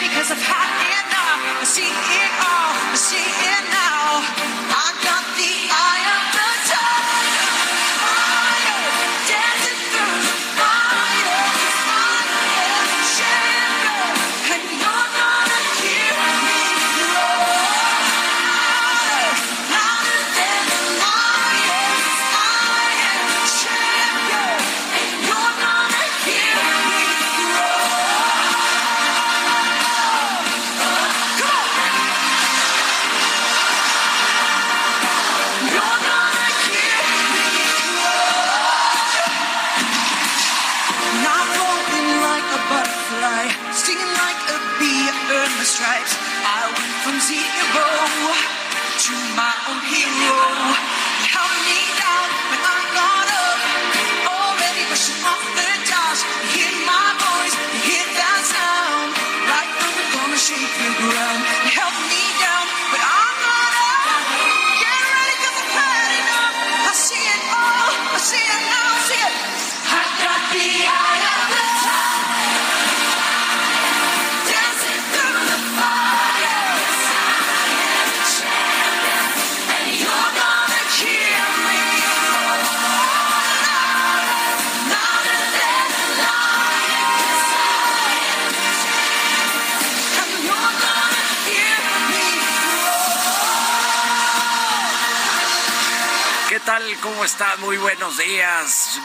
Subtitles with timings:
[0.00, 0.70] because I've had
[1.00, 1.62] enough.
[1.62, 4.20] I see it all, I see it now.
[4.70, 6.33] I got the iron.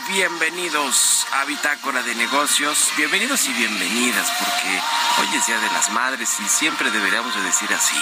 [0.09, 2.90] Bienvenidos a Bitácora de Negocios.
[2.97, 4.81] Bienvenidos y bienvenidas, porque
[5.22, 7.96] hoy es Día de las Madres y siempre deberíamos de decir así.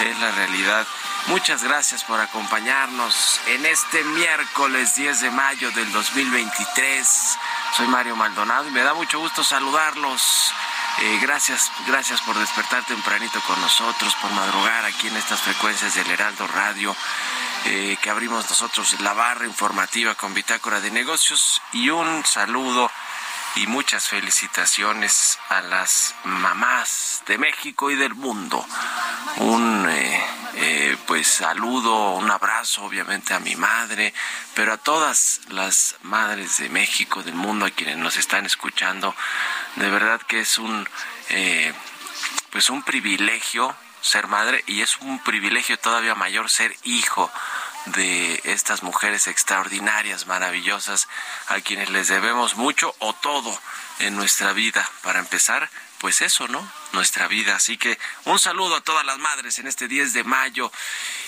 [0.00, 0.84] Es la realidad.
[1.28, 7.38] Muchas gracias por acompañarnos en este miércoles 10 de mayo del 2023.
[7.76, 10.52] Soy Mario Maldonado y me da mucho gusto saludarlos.
[10.98, 16.10] Eh, gracias, gracias por despertar tempranito con nosotros, por madrugar aquí en estas frecuencias del
[16.10, 16.96] Heraldo Radio.
[17.66, 22.90] Eh, que abrimos nosotros la barra informativa con Bitácora de Negocios y un saludo
[23.56, 28.64] y muchas felicitaciones a las mamás de México y del mundo.
[29.38, 34.14] Un eh, pues saludo, un abrazo obviamente a mi madre,
[34.54, 39.14] pero a todas las madres de México, del mundo, a quienes nos están escuchando.
[39.76, 40.88] De verdad que es un
[42.50, 47.30] pues un privilegio ser madre y es un privilegio todavía mayor ser hijo
[47.86, 51.08] de estas mujeres extraordinarias, maravillosas,
[51.48, 53.58] a quienes les debemos mucho o todo
[54.00, 54.88] en nuestra vida.
[55.02, 56.68] Para empezar, pues eso, ¿no?
[56.92, 57.56] Nuestra vida.
[57.56, 60.72] Así que un saludo a todas las madres en este 10 de mayo.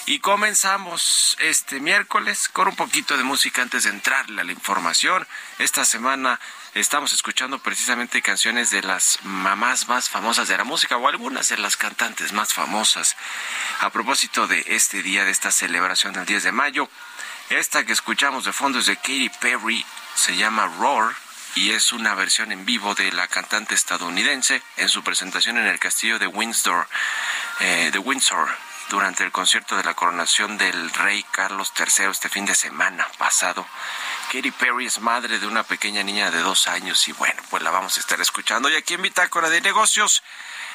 [0.06, 5.26] Y comenzamos este miércoles con un poquito de música antes de entrarle a la información.
[5.58, 6.40] Esta semana
[6.80, 11.58] estamos escuchando precisamente canciones de las mamás más famosas de la música o algunas de
[11.58, 13.16] las cantantes más famosas.
[13.80, 16.88] A propósito de este día, de esta celebración del 10 de mayo,
[17.50, 19.84] esta que escuchamos de fondo es de Katy Perry,
[20.14, 21.14] se llama Roar
[21.56, 25.80] y es una versión en vivo de la cantante estadounidense en su presentación en el
[25.80, 26.86] castillo de Windsor,
[27.60, 28.48] eh, de Windsor
[28.88, 33.66] durante el concierto de la coronación del rey Carlos III este fin de semana pasado.
[34.30, 37.70] Katy Perry es madre de una pequeña niña de dos años y bueno, pues la
[37.70, 38.68] vamos a estar escuchando.
[38.68, 40.22] Y aquí en Bitácora de Negocios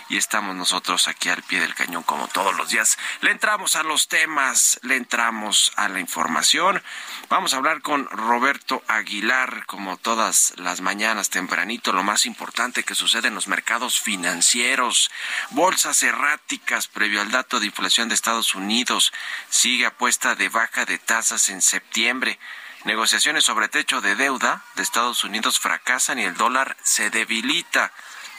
[0.09, 2.97] y estamos nosotros aquí al pie del cañón como todos los días.
[3.21, 6.81] Le entramos a los temas, le entramos a la información.
[7.29, 12.95] Vamos a hablar con Roberto Aguilar como todas las mañanas tempranito, lo más importante que
[12.95, 15.11] sucede en los mercados financieros,
[15.51, 19.13] bolsas erráticas previo al dato de inflación de Estados Unidos,
[19.49, 22.39] sigue apuesta de baja de tasas en septiembre
[22.85, 27.93] Negociaciones sobre techo de deuda de Estados Unidos fracasan y el dólar se debilita.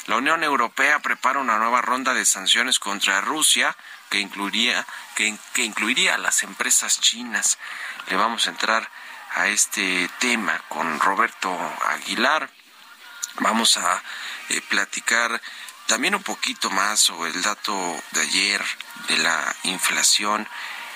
[0.06, 3.74] La Unión Europea prepara una nueva ronda de sanciones contra Rusia
[4.10, 7.58] que incluiría, que, incluiría a las empresas chinas.
[8.08, 8.90] Le vamos a entrar
[9.34, 11.50] a este tema con Roberto
[11.86, 12.50] Aguilar.
[13.40, 14.02] Vamos a
[14.50, 15.40] eh, platicar
[15.86, 17.74] también un poquito más sobre el dato
[18.10, 18.62] de ayer
[19.08, 20.46] de la inflación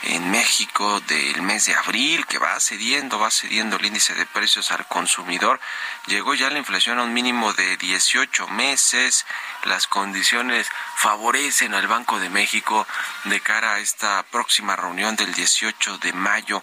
[0.02, 4.70] en México del mes de abril, que va cediendo, va cediendo el índice de precios
[4.70, 5.60] al consumidor.
[6.06, 9.26] Llegó ya la inflación a un mínimo de 18 meses.
[9.64, 12.86] Las condiciones favorecen al Banco de México
[13.24, 16.62] de cara a esta próxima reunión del 18 de mayo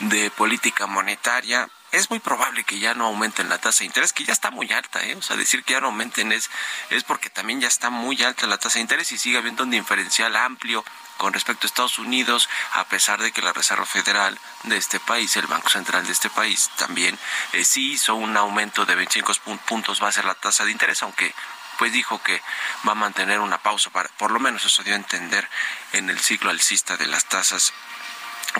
[0.00, 4.24] de política monetaria es muy probable que ya no aumenten la tasa de interés, que
[4.24, 5.14] ya está muy alta, ¿eh?
[5.14, 6.50] O sea, decir que ya no aumenten es,
[6.88, 9.70] es porque también ya está muy alta la tasa de interés y sigue habiendo un
[9.70, 10.84] diferencial amplio
[11.18, 15.36] con respecto a Estados Unidos, a pesar de que la Reserva Federal de este país,
[15.36, 17.18] el Banco Central de este país, también
[17.52, 19.32] eh, sí hizo un aumento de 25
[19.66, 21.34] puntos base a la tasa de interés, aunque
[21.78, 22.40] pues dijo que
[22.86, 25.48] va a mantener una pausa para, por lo menos eso dio a entender
[25.92, 27.72] en el ciclo alcista de las tasas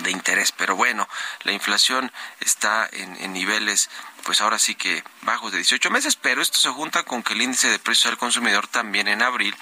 [0.01, 0.53] de interés.
[0.53, 1.09] Pero bueno,
[1.43, 3.91] la inflación está en, niveles,
[4.25, 7.43] pues ahora sí que bajos de 18 meses, pero esto se junta con que el
[7.43, 9.55] índice de precios al consumidor también en abril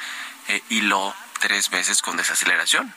[0.49, 2.95] eh, hiló tres veces con desaceleración.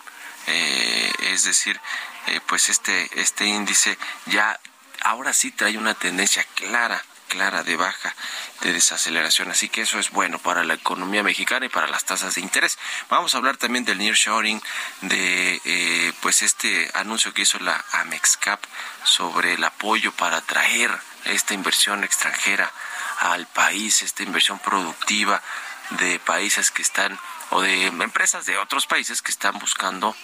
[0.48, 1.80] Eh, es decir,
[2.28, 4.60] eh, pues este, este índice ya
[5.02, 7.04] ahora sí trae una tendencia clara
[7.34, 8.16] clara de baja
[8.62, 9.50] de desaceleración.
[9.50, 12.78] Así que eso es bueno para la economía mexicana y para las tasas de interés.
[13.10, 14.62] Vamos a hablar también del nearshoring,
[15.02, 18.64] de eh, pues este anuncio que hizo la Amexcap
[19.04, 20.92] sobre el apoyo para atraer
[21.26, 22.72] esta inversión extranjera
[23.20, 25.42] al país, esta inversión productiva
[25.90, 27.20] de países que están
[27.50, 30.16] o de empresas de otros países que están buscando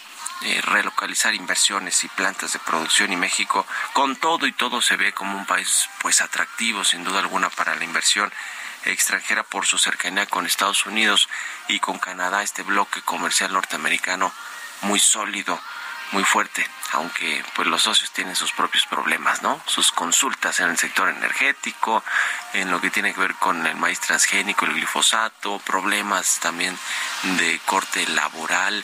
[0.43, 5.11] eh, relocalizar inversiones y plantas de producción y México con todo y todo se ve
[5.11, 8.31] como un país pues atractivo sin duda alguna para la inversión
[8.85, 11.27] extranjera por su cercanía con Estados Unidos
[11.67, 14.31] y con Canadá, este bloque comercial norteamericano
[14.81, 15.59] muy sólido,
[16.11, 19.61] muy fuerte, aunque pues los socios tienen sus propios problemas, ¿no?
[19.65, 22.03] Sus consultas en el sector energético,
[22.53, 26.77] en lo que tiene que ver con el maíz transgénico, el glifosato, problemas también
[27.37, 28.83] de corte laboral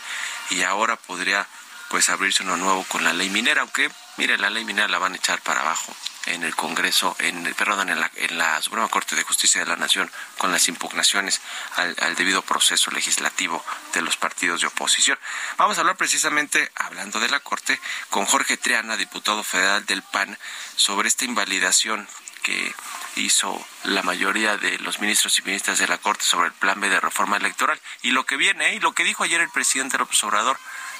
[0.49, 1.47] y ahora podría
[1.89, 5.13] pues abrirse uno nuevo con la ley minera, aunque mire, la ley minera la van
[5.13, 5.95] a echar para abajo
[6.25, 9.75] en el Congreso, en perdón, en la, en la Suprema Corte de Justicia de la
[9.75, 11.41] Nación con las impugnaciones
[11.75, 13.63] al, al, debido proceso legislativo
[13.93, 15.19] de los partidos de oposición.
[15.57, 20.37] Vamos a hablar precisamente, hablando de la Corte, con Jorge Triana, diputado federal del PAN,
[20.75, 22.07] sobre esta invalidación
[22.45, 22.75] que
[23.15, 26.89] hizo la mayoría de los ministros y ministras de la Corte sobre el plan B
[26.89, 30.23] de reforma electoral y lo que viene y lo que dijo ayer el presidente López
[30.23, 30.59] Obrador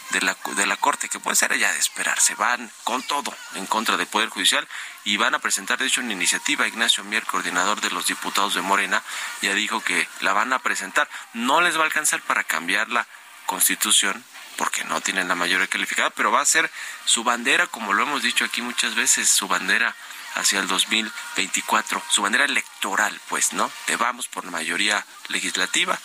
[0.10, 3.68] de la, de la Corte, que puede ser ya de esperarse, van con todo en
[3.68, 4.68] contra del Poder Judicial
[5.04, 6.68] y van a presentar, de hecho, una iniciativa.
[6.68, 9.04] Ignacio Mier, coordinador de los diputados de Morena,
[9.44, 11.08] ya dijo que la van a presentar.
[11.34, 13.06] No les va a alcanzar para cambiar la
[13.46, 14.24] Constitución,
[14.58, 16.72] porque no tienen la mayoría calificada, pero va a ser
[17.06, 19.96] su bandera, como lo hemos dicho aquí muchas veces, su bandera
[20.36, 23.72] hacia el 2024, su bandera electoral, pues, ¿no?
[23.86, 26.00] Te vamos por mayoría legislativa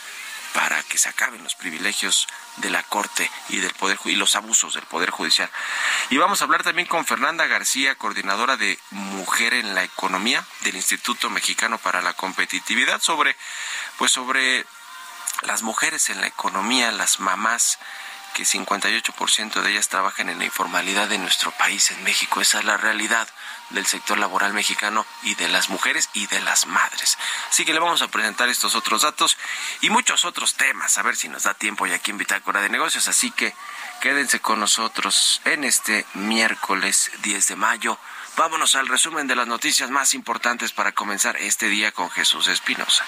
[0.53, 4.75] para que se acaben los privilegios de la Corte y del Poder y los abusos
[4.75, 5.51] del Poder Judicial.
[6.11, 10.77] Y vamos a hablar también con Fernanda García, coordinadora de Mujer en la Economía del
[10.77, 13.37] Instituto Mexicano para la Competitividad sobre
[13.99, 14.67] pues sobre
[15.43, 17.79] las mujeres en la economía, las mamás
[18.35, 22.41] que 58% de ellas trabajan en la informalidad de nuestro país, en México.
[22.41, 23.29] Esa es la realidad
[23.71, 27.19] del sector laboral mexicano y de las mujeres y de las madres.
[27.49, 29.37] Así que le vamos a presentar estos otros datos
[29.81, 32.69] y muchos otros temas, a ver si nos da tiempo ya aquí en Bitácora de
[32.69, 33.09] Negocios.
[33.09, 33.55] Así que
[34.01, 37.99] quédense con nosotros en este miércoles 10 de mayo.
[38.37, 43.05] Vámonos al resumen de las noticias más importantes para comenzar este día con Jesús Espinosa.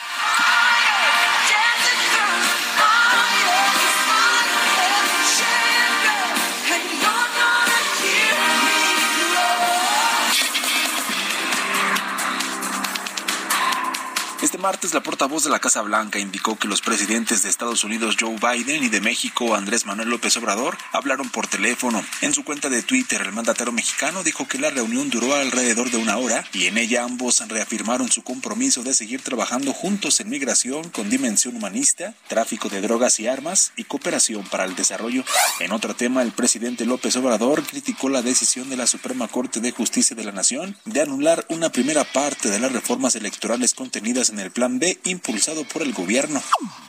[14.62, 18.37] Martes, la portavoz de la Casa Blanca indicó que los presidentes de Estados Unidos Joe
[18.37, 22.00] Biden y de México Andrés Manuel López Obrador hablaron por teléfono.
[22.21, 25.97] En su cuenta de Twitter, el mandatario mexicano dijo que la reunión duró alrededor de
[25.97, 30.90] una hora y en ella ambos reafirmaron su compromiso de seguir trabajando juntos en migración
[30.90, 35.25] con dimensión humanista, tráfico de drogas y armas y cooperación para el desarrollo.
[35.59, 39.73] En otro tema, el presidente López Obrador criticó la decisión de la Suprema Corte de
[39.73, 44.38] Justicia de la Nación de anular una primera parte de las reformas electorales contenidas en
[44.38, 46.42] el Plan B impulsado por el gobierno.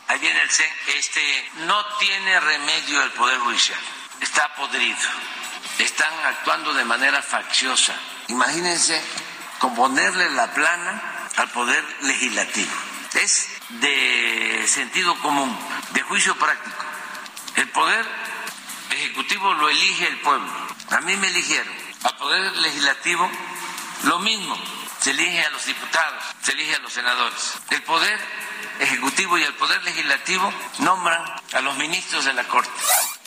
[0.08, 0.64] Ahí viene el C.
[0.98, 1.22] Este,
[1.66, 3.80] no tiene remedio el Poder Judicial.
[4.22, 4.98] Está podrido.
[5.80, 7.94] están actuando de manera facciosa.
[8.28, 9.02] Imagínense
[9.60, 11.02] componerle la plana
[11.38, 12.72] al poder legislativo.
[13.14, 15.58] Es de sentido común,
[15.94, 16.84] de juicio práctico.
[17.56, 18.06] El poder
[18.92, 20.52] ejecutivo lo elige el pueblo.
[20.90, 21.74] A mí me eligieron.
[22.04, 23.30] Al poder legislativo
[24.04, 24.58] lo mismo.
[25.04, 27.56] Se elige a los diputados, se elige a los senadores.
[27.72, 28.18] El poder
[28.80, 32.72] ejecutivo y el poder legislativo nombran a los ministros de la Corte.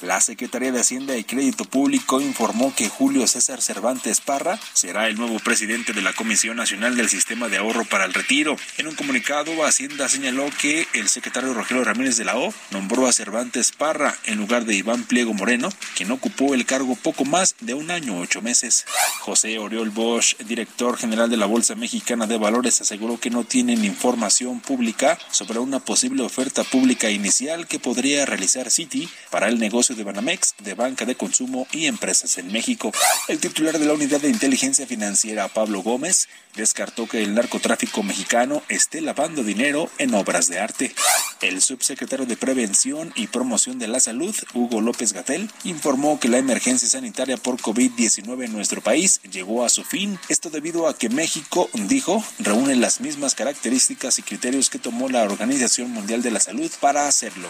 [0.03, 5.17] La Secretaría de Hacienda y Crédito Público informó que Julio César Cervantes Parra será el
[5.17, 8.57] nuevo presidente de la Comisión Nacional del Sistema de Ahorro para el Retiro.
[8.77, 13.13] En un comunicado, Hacienda señaló que el secretario Rogelio Ramírez de la O nombró a
[13.13, 17.73] Cervantes Parra en lugar de Iván Pliego Moreno, quien ocupó el cargo poco más de
[17.73, 18.85] un año ocho meses.
[19.21, 23.85] José Oriol Bosch, director general de la Bolsa Mexicana de Valores, aseguró que no tienen
[23.85, 29.95] información pública sobre una posible oferta pública inicial que podría realizar Citi para el negocio
[29.95, 32.93] de Banamex, de banca de consumo y empresas en México.
[33.29, 38.63] El titular de la Unidad de Inteligencia Financiera, Pablo Gómez, descartó que el narcotráfico mexicano
[38.69, 40.95] esté lavando dinero en obras de arte.
[41.43, 46.39] El subsecretario de Prevención y Promoción de la Salud, Hugo López Gatel, informó que la
[46.39, 50.19] emergencia sanitaria por COVID-19 en nuestro país llegó a su fin.
[50.29, 55.23] Esto debido a que México, dijo, reúne las mismas características y criterios que tomó la
[55.23, 57.49] Organización Mundial de la Salud para hacerlo.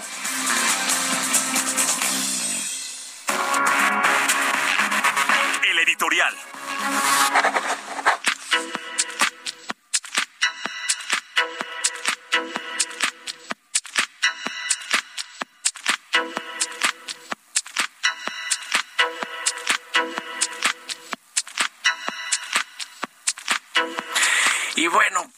[5.87, 6.35] editorial.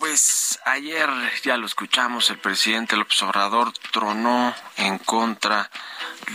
[0.08, 1.06] Pues ayer
[1.42, 5.70] ya lo escuchamos, el presidente López Obrador tronó en contra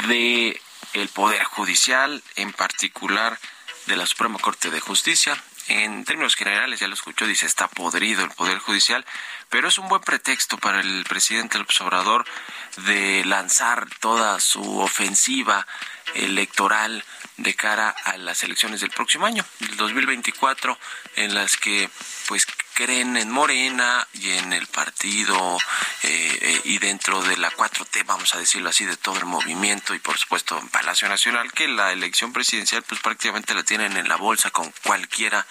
[0.07, 0.61] de
[0.93, 3.39] el poder judicial, en particular
[3.87, 5.35] de la Suprema Corte de Justicia.
[5.69, 9.03] En términos generales, ya lo escuchó, dice, está podrido el Poder Judicial,
[9.49, 12.25] pero es un buen pretexto para el presidente López Obrador
[12.85, 15.65] de lanzar toda su ofensiva
[16.13, 17.03] electoral
[17.37, 20.77] de cara a las elecciones del próximo año, el 2024,
[21.15, 21.89] en las que
[22.27, 25.57] pues creen en Morena y en el partido
[26.03, 29.93] eh, eh, y dentro de la 4T, vamos a decirlo así, de todo el movimiento
[29.93, 34.07] y por supuesto en Palacio Nacional, que la elección presidencial pues prácticamente la tienen en
[34.07, 35.45] la bolsa con cualquiera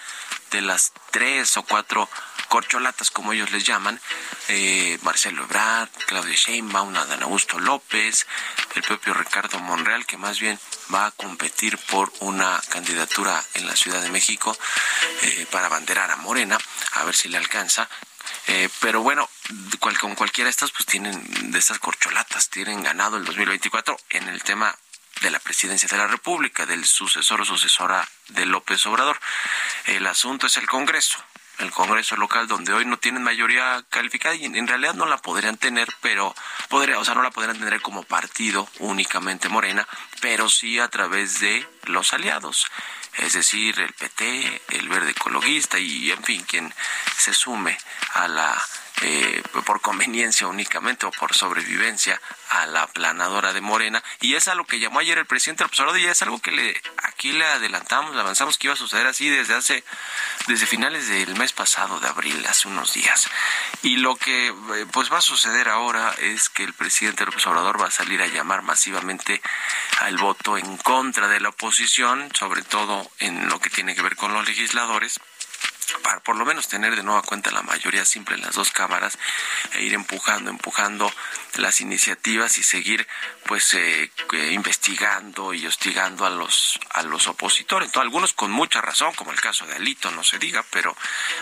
[0.51, 2.09] de las tres o cuatro
[2.53, 3.99] corcholatas, como ellos les llaman,
[4.47, 8.27] eh, Marcelo Ebrard, Claudia Sheinbaum, Adán Augusto López,
[8.75, 10.59] el propio Ricardo Monreal, que más bien
[10.93, 14.55] va a competir por una candidatura en la Ciudad de México
[15.23, 16.59] eh, para banderar a Morena,
[16.91, 17.89] a ver si le alcanza.
[18.45, 19.27] Eh, pero bueno,
[19.79, 24.43] con cualquiera de estas, pues tienen, de estas corcholatas, tienen ganado el 2024 en el
[24.43, 24.77] tema
[25.21, 29.19] de la presidencia de la República, del sucesor o sucesora de López Obrador.
[29.85, 31.17] El asunto es el Congreso
[31.59, 35.57] el Congreso local donde hoy no tienen mayoría calificada y en realidad no la podrían
[35.57, 36.35] tener, pero
[36.69, 39.87] podría, o sea, no la podrían tener como partido únicamente Morena,
[40.21, 42.67] pero sí a través de los aliados,
[43.17, 46.73] es decir, el PT, el Verde Ecologista y en fin, quien
[47.17, 47.77] se sume
[48.13, 48.61] a la
[49.01, 54.55] eh, por conveniencia únicamente o por sobrevivencia a la planadora de Morena y es a
[54.55, 58.13] lo que llamó ayer el presidente López y es algo que le aquí le adelantamos,
[58.13, 59.83] le avanzamos que iba a suceder así desde hace
[60.47, 63.27] desde finales del mes pasado de abril, hace unos días.
[63.81, 67.81] Y lo que eh, pues va a suceder ahora es que el presidente López Obrador
[67.81, 69.41] va a salir a llamar masivamente
[69.99, 74.15] al voto en contra de la oposición, sobre todo en lo que tiene que ver
[74.15, 75.19] con los legisladores
[76.01, 79.17] para por lo menos tener de nueva cuenta la mayoría simple en las dos cámaras
[79.73, 81.11] e ir empujando, empujando
[81.55, 83.07] las iniciativas y seguir
[83.45, 84.09] pues eh,
[84.51, 87.87] investigando y hostigando a los a los opositores.
[87.87, 90.95] Entonces, algunos con mucha razón, como el caso de Alito, no se diga, pero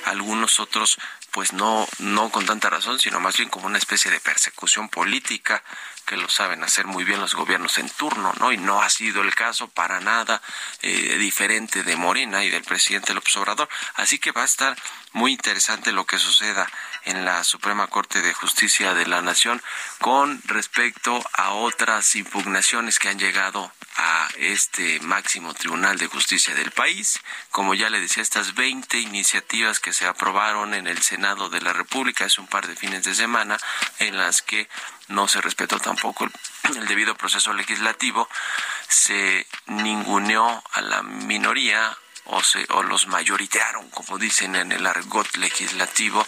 [0.05, 0.97] algunos otros
[1.31, 5.63] pues no no con tanta razón, sino más bien como una especie de persecución política
[6.11, 8.51] que lo saben hacer muy bien los gobiernos en turno, ¿no?
[8.51, 10.41] Y no ha sido el caso para nada
[10.81, 13.69] eh, diferente de Morena y del presidente López Obrador.
[13.95, 14.75] Así que va a estar
[15.13, 16.69] muy interesante lo que suceda
[17.05, 19.61] en la Suprema Corte de Justicia de la Nación
[19.99, 26.71] con respecto a otras impugnaciones que han llegado a este máximo tribunal de justicia del
[26.71, 27.19] país.
[27.49, 31.73] Como ya le decía, estas 20 iniciativas que se aprobaron en el Senado de la
[31.73, 33.57] República hace un par de fines de semana,
[33.99, 34.69] en las que
[35.07, 38.27] no se respetó tampoco el, debido proceso legislativo,
[38.87, 45.35] se ninguneó a la minoría o, se, o los mayoritearon, como dicen en el argot
[45.37, 46.25] legislativo,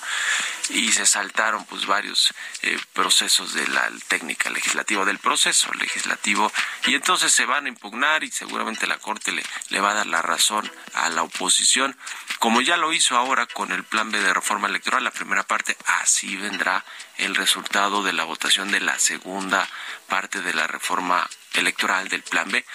[0.69, 6.51] y se saltaron pues varios eh, procesos de la técnica legislativa del proceso legislativo
[6.85, 10.07] y entonces se van a impugnar y seguramente la corte le, le va a dar
[10.07, 11.97] la razón a la oposición
[12.39, 15.75] como ya lo hizo ahora con el plan B de reforma electoral la primera parte
[16.01, 16.83] así vendrá
[17.17, 19.67] el resultado de la votación de la segunda
[20.07, 22.65] parte de la reforma electoral del plan B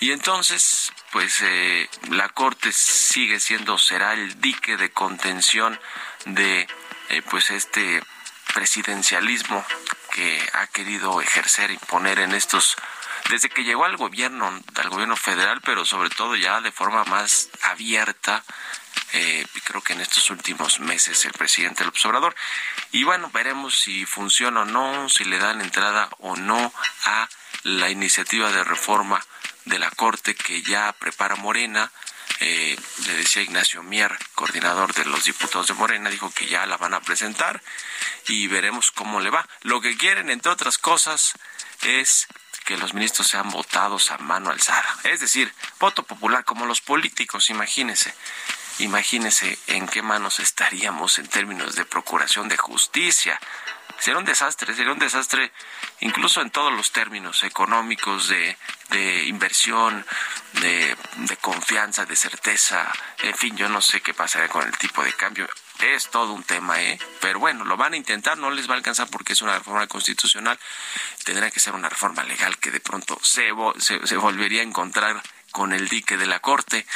[0.00, 5.78] y entonces pues eh, la corte sigue siendo será el dique de contención
[6.26, 6.66] de
[7.08, 8.02] eh, pues este
[8.52, 9.64] presidencialismo
[10.12, 12.76] que ha querido ejercer, imponer en estos
[13.28, 17.50] desde que llegó al gobierno, al gobierno federal, pero sobre todo ya de forma más
[17.62, 18.44] abierta,
[19.12, 22.34] eh, creo que en estos últimos meses el presidente del observador.
[22.92, 26.72] Y bueno, veremos si funciona o no, si le dan entrada o no
[27.04, 27.28] a
[27.66, 29.20] la iniciativa de reforma
[29.64, 31.90] de la Corte que ya prepara Morena
[32.38, 36.76] eh, le decía Ignacio Mier, coordinador de los diputados de Morena, dijo que ya la
[36.76, 37.60] van a presentar
[38.28, 39.48] y veremos cómo le va.
[39.62, 41.32] Lo que quieren, entre otras cosas,
[41.82, 42.28] es
[42.64, 44.86] que los ministros sean votados a mano alzada.
[45.02, 48.14] Es decir, voto popular como los políticos, imagínese.
[48.78, 53.40] Imagínese en qué manos estaríamos en términos de procuración de justicia.
[53.98, 55.52] Sería un desastre, sería un desastre
[56.00, 58.56] incluso en todos los términos económicos, de,
[58.90, 60.04] de inversión,
[60.60, 65.02] de, de confianza, de certeza, en fin, yo no sé qué pasaría con el tipo
[65.02, 65.48] de cambio.
[65.80, 66.98] Es todo un tema, ¿eh?
[67.20, 69.86] Pero bueno, lo van a intentar, no les va a alcanzar porque es una reforma
[69.86, 70.58] constitucional.
[71.24, 75.22] Tendrá que ser una reforma legal que de pronto se, se, se volvería a encontrar
[75.52, 76.86] con el dique de la Corte,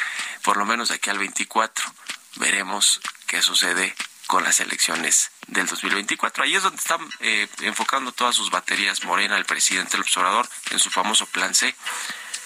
[0.42, 1.92] por lo menos de aquí al 24.
[2.37, 3.95] Veremos qué sucede
[4.30, 6.44] con las elecciones del 2024.
[6.44, 10.78] Ahí es donde están eh, enfocando todas sus baterías Morena, el presidente el observador, en
[10.78, 11.75] su famoso plan C.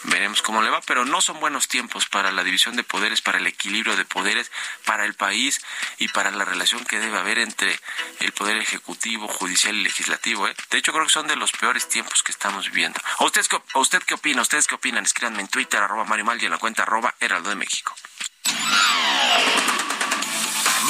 [0.04, 3.36] Veremos cómo le va, pero no son buenos tiempos para la división de poderes, para
[3.36, 4.50] el equilibrio de poderes,
[4.86, 5.60] para el país
[5.98, 7.78] y para la relación que debe haber entre
[8.20, 10.48] el poder ejecutivo, judicial y legislativo.
[10.48, 10.56] ¿eh?
[10.70, 12.98] De hecho, creo que son de los peores tiempos que estamos viviendo.
[13.18, 14.40] ¿A usted, ¿A usted qué opina?
[14.40, 15.04] ¿Ustedes qué opinan?
[15.04, 17.94] Escríbanme en Twitter, arroba Mario Mal y en la cuenta arroba Heraldo de México.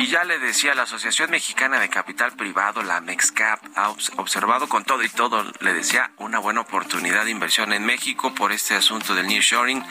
[0.00, 4.82] Y ya le decía, la Asociación Mexicana de Capital Privado, la MEXCAP, ha observado con
[4.82, 9.14] todo y todo, le decía, una buena oportunidad de inversión en México por este asunto
[9.14, 9.84] del nearshoring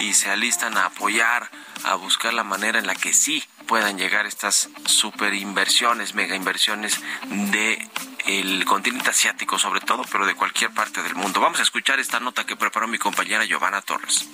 [0.00, 1.48] y se alistan a apoyar,
[1.82, 7.00] a buscar la manera en la que sí puedan llegar estas super inversiones, mega inversiones
[7.30, 7.88] de
[8.26, 11.40] el continente asiático sobre todo, pero de cualquier parte del mundo.
[11.40, 14.28] Vamos a escuchar esta nota que preparó mi compañera Giovanna Torres.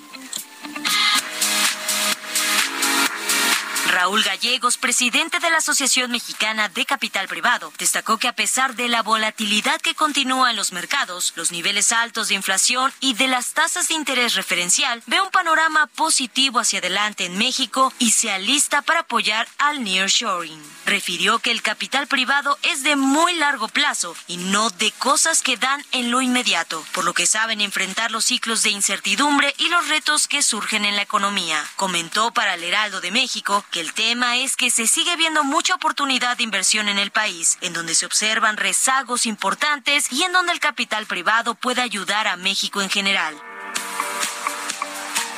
[4.01, 8.89] Raúl Gallegos, presidente de la Asociación Mexicana de Capital Privado, destacó que a pesar de
[8.89, 13.53] la volatilidad que continúa en los mercados, los niveles altos de inflación y de las
[13.53, 18.81] tasas de interés referencial, ve un panorama positivo hacia adelante en México y se alista
[18.81, 20.63] para apoyar al nearshoring.
[20.87, 25.57] Refirió que el capital privado es de muy largo plazo y no de cosas que
[25.57, 29.87] dan en lo inmediato, por lo que saben enfrentar los ciclos de incertidumbre y los
[29.89, 31.63] retos que surgen en la economía.
[31.75, 35.75] Comentó para el Heraldo de México que el tema es que se sigue viendo mucha
[35.75, 40.53] oportunidad de inversión en el país, en donde se observan rezagos importantes y en donde
[40.53, 43.35] el capital privado puede ayudar a México en general.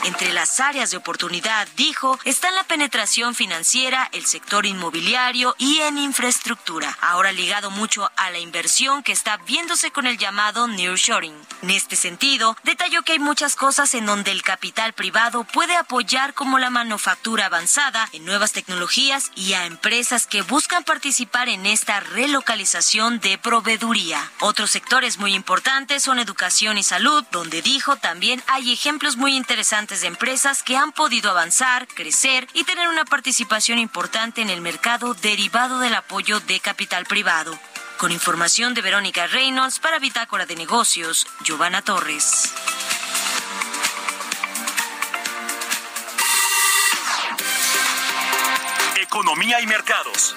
[0.05, 5.97] Entre las áreas de oportunidad, dijo, están la penetración financiera, el sector inmobiliario y en
[5.97, 11.33] infraestructura, ahora ligado mucho a la inversión que está viéndose con el llamado nearshoring.
[11.61, 16.33] En este sentido, detalló que hay muchas cosas en donde el capital privado puede apoyar
[16.33, 22.01] como la manufactura avanzada en nuevas tecnologías y a empresas que buscan participar en esta
[22.01, 24.31] relocalización de proveeduría.
[24.41, 29.92] Otros sectores muy importantes son educación y salud, donde dijo también hay ejemplos muy interesantes
[30.01, 35.13] de empresas que han podido avanzar, crecer y tener una participación importante en el mercado
[35.13, 37.57] derivado del apoyo de capital privado.
[37.97, 42.51] Con información de Verónica Reynolds para Bitácora de Negocios, Giovanna Torres.
[48.95, 50.35] Economía y mercados.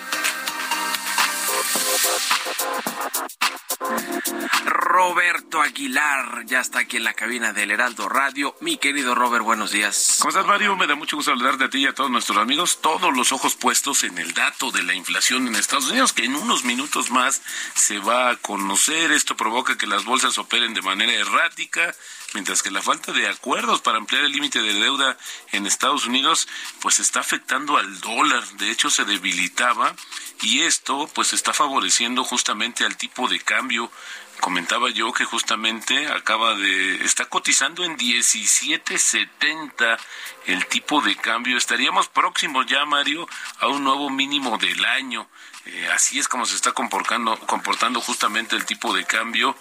[4.64, 8.56] Roberto Aguilar ya está aquí en la cabina del Heraldo Radio.
[8.60, 10.16] Mi querido Robert, buenos días.
[10.20, 10.76] ¿Cómo estás, Mario?
[10.76, 12.80] Me da mucho gusto saludarte a ti y a todos nuestros amigos.
[12.80, 16.34] Todos los ojos puestos en el dato de la inflación en Estados Unidos, que en
[16.34, 17.42] unos minutos más
[17.74, 19.12] se va a conocer.
[19.12, 21.94] Esto provoca que las bolsas operen de manera errática
[22.34, 25.16] mientras que la falta de acuerdos para ampliar el límite de deuda
[25.52, 26.48] en Estados Unidos
[26.80, 29.94] pues está afectando al dólar, de hecho se debilitaba
[30.42, 33.65] y esto pues está favoreciendo justamente al tipo de cambio
[34.40, 39.98] comentaba yo que justamente acaba de está cotizando en 17.70
[40.46, 41.57] el tipo de cambio.
[41.57, 43.29] Estaríamos próximos ya, Mario,
[43.61, 45.29] a un nuevo mínimo del año.
[45.66, 49.57] Eh, así es como se está comportando, comportando justamente el tipo de cambio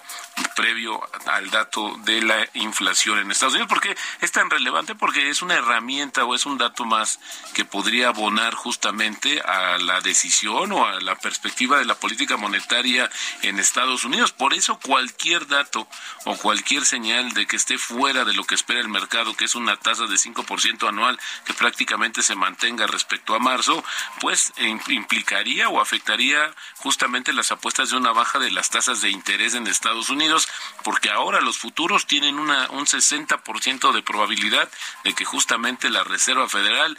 [0.56, 3.69] previo al dato de la inflación en Estados Unidos.
[3.69, 4.95] ¿Por qué es tan relevante?
[4.95, 7.19] Porque es una herramienta o es un dato más
[7.54, 13.10] que podría abonar justamente a la decisión o a la perspectiva de la política monetaria
[13.41, 14.32] en Estados Unidos.
[14.32, 15.88] Por eso cualquier dato
[16.26, 19.56] o cualquier señal de que esté fuera de lo que espera el mercado, que es
[19.56, 23.84] una tasa de 5% anual que prácticamente se mantenga respecto a marzo,
[24.21, 24.54] pues
[24.88, 29.67] implicaría o afectaría justamente las apuestas de una baja de las tasas de interés en
[29.67, 30.25] Estados Unidos,
[30.84, 34.70] porque ahora los futuros tienen una, un 60% de probabilidad
[35.04, 36.98] de que justamente la Reserva Federal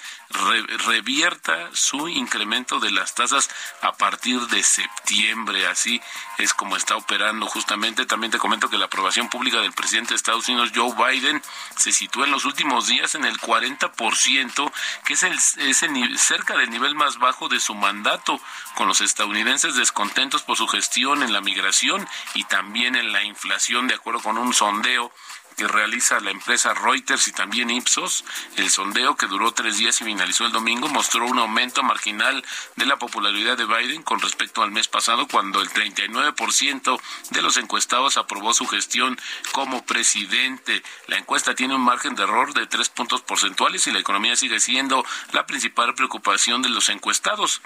[0.87, 3.49] revierta su incremento de las tasas
[3.83, 5.67] a partir de septiembre.
[5.69, 6.01] Así
[6.39, 8.07] es como está operando justamente.
[8.07, 11.41] También te comento que la aprobación pública del presidente de Estados Unidos, Joe Biden,
[11.77, 14.73] se sitúa en los últimos días en el 40%,
[15.05, 18.41] que es, el, es cerca del nivel más bajo de su mandato,
[18.75, 23.89] con los estadounidenses descontentos por su gestión en la migración y también en la inflación,
[23.89, 25.13] de acuerdo con un sondeo
[25.57, 28.25] que realiza la empresa Reuters y también Ipsos.
[28.57, 32.45] El sondeo, que duró tres días y finalizó el domingo, mostró un aumento marginal
[32.77, 37.01] de la popularidad de Biden con respecto al mes pasado, cuando el 39%
[37.31, 39.19] de los encuestados aprobó su gestión
[39.53, 40.83] como presidente.
[41.07, 44.61] La encuesta tiene un margen de error de tres puntos porcentuales y la economía sigue
[44.61, 47.63] siendo la principal preocupación de los encuestados.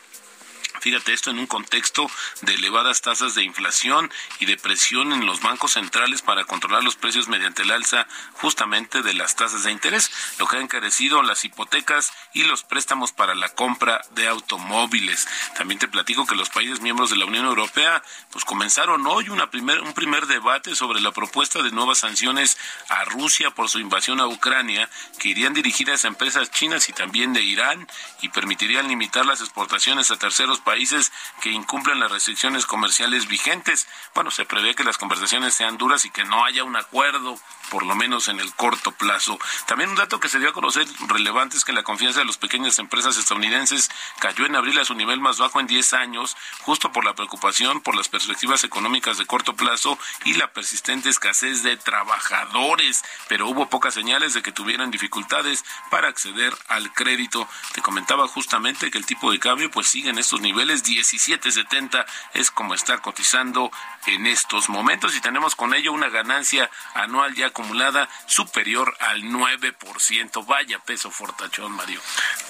[0.80, 5.42] Fíjate esto en un contexto de elevadas tasas de inflación y de presión en los
[5.42, 10.10] bancos centrales para controlar los precios mediante el alza justamente de las tasas de interés,
[10.38, 15.28] lo que ha encarecido las hipotecas y los préstamos para la compra de automóviles.
[15.54, 19.50] También te platico que los países miembros de la Unión Europea pues comenzaron hoy una
[19.50, 22.56] primer, un primer debate sobre la propuesta de nuevas sanciones
[22.88, 24.88] a Rusia por su invasión a Ucrania
[25.18, 27.86] que irían dirigidas a empresas chinas y también de Irán
[28.22, 31.10] y permitirían limitar las exportaciones a terceros países países
[31.42, 33.88] que incumplen las restricciones comerciales vigentes.
[34.14, 37.36] Bueno, se prevé que las conversaciones sean duras y que no haya un acuerdo
[37.70, 39.38] por lo menos en el corto plazo.
[39.66, 42.36] También un dato que se dio a conocer relevante es que la confianza de las
[42.36, 46.92] pequeñas empresas estadounidenses cayó en abril a su nivel más bajo en 10 años, justo
[46.92, 51.76] por la preocupación por las perspectivas económicas de corto plazo y la persistente escasez de
[51.76, 57.48] trabajadores, pero hubo pocas señales de que tuvieran dificultades para acceder al crédito.
[57.72, 62.50] Te comentaba justamente que el tipo de cambio pues sigue en estos niveles 17.70 es
[62.50, 63.70] como está cotizando
[64.06, 70.46] en estos momentos y tenemos con ello una ganancia anual ya acumulada superior al 9%.
[70.46, 72.00] Vaya peso fortachón, Mario.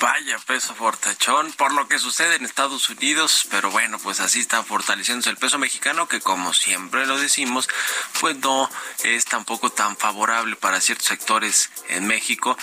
[0.01, 4.63] Vaya peso fortachón por lo que sucede en Estados Unidos, pero bueno, pues así está
[4.63, 7.69] fortaleciéndose el peso mexicano que como siempre lo decimos,
[8.21, 8.71] pues no
[9.05, 12.57] es tampoco tan favorable para ciertos sectores en México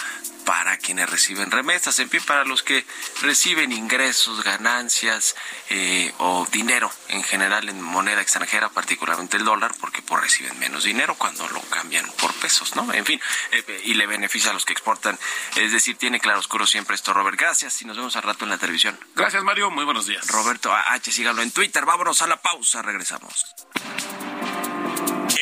[0.48, 2.86] para quienes reciben remesas, en fin, para los que
[3.22, 5.36] reciben ingresos, ganancias
[5.70, 10.86] eh, o dinero en general en moneda extranjera, particularmente el dólar, porque pues reciben menos
[10.86, 12.94] dinero cuando lo cambian por pesos, ¿no?
[12.94, 13.20] En fin,
[13.52, 15.20] eh, y le beneficia a los que exportan.
[15.58, 17.38] Es decir, tiene claro oscuro siempre esto, Robert.
[17.38, 18.98] Gracias y nos vemos al rato en la televisión.
[19.16, 19.70] Gracias, Mario.
[19.70, 20.26] Muy buenos días.
[20.28, 21.84] Roberto H, síganlo en Twitter.
[21.84, 22.82] Vámonos a la pausa.
[22.82, 23.54] Regresamos.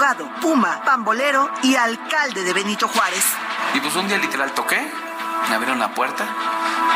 [0.00, 3.24] Abogado, puma, pambolero y alcalde de Benito Juárez.
[3.74, 4.80] Y pues un día literal toqué,
[5.48, 6.26] me abrieron la puerta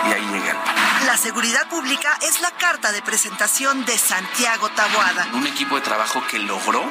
[0.09, 0.75] y ahí llegué al pan.
[1.05, 5.29] La seguridad pública es la carta de presentación de Santiago Taboada.
[5.35, 6.83] Un equipo de trabajo que logró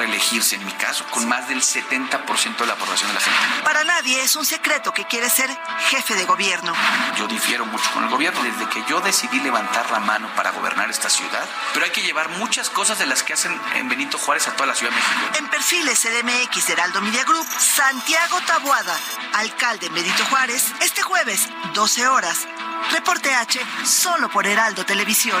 [0.00, 3.38] reelegirse en mi caso, con más del 70% de la aprobación de la gente.
[3.62, 5.50] Para nadie es un secreto que quiere ser
[5.90, 6.72] jefe de gobierno.
[7.18, 10.90] Yo difiero mucho con el gobierno desde que yo decidí levantar la mano para gobernar
[10.90, 14.48] esta ciudad, pero hay que llevar muchas cosas de las que hacen en Benito Juárez
[14.48, 15.38] a toda la Ciudad de México.
[15.38, 18.96] En perfiles CDMX de Heraldo Media Group, Santiago Tabuada,
[19.34, 22.48] alcalde Benito Juárez, este jueves, 12 horas.
[22.92, 25.40] Reporte H, solo por Heraldo Televisión.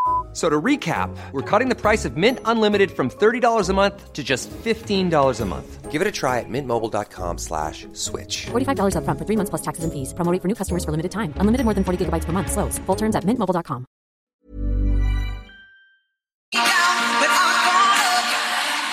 [0.33, 4.23] So to recap, we're cutting the price of Mint Unlimited from $30 a month to
[4.23, 5.91] just $15 a month.
[5.91, 8.45] Give it a try at mintmobile.com slash switch.
[8.45, 10.13] $45 up front for three months plus taxes and fees.
[10.13, 11.33] Promo for new customers for limited time.
[11.35, 12.49] Unlimited more than 40 gigabytes per month.
[12.49, 12.77] Slows.
[12.85, 13.85] Full terms at mintmobile.com.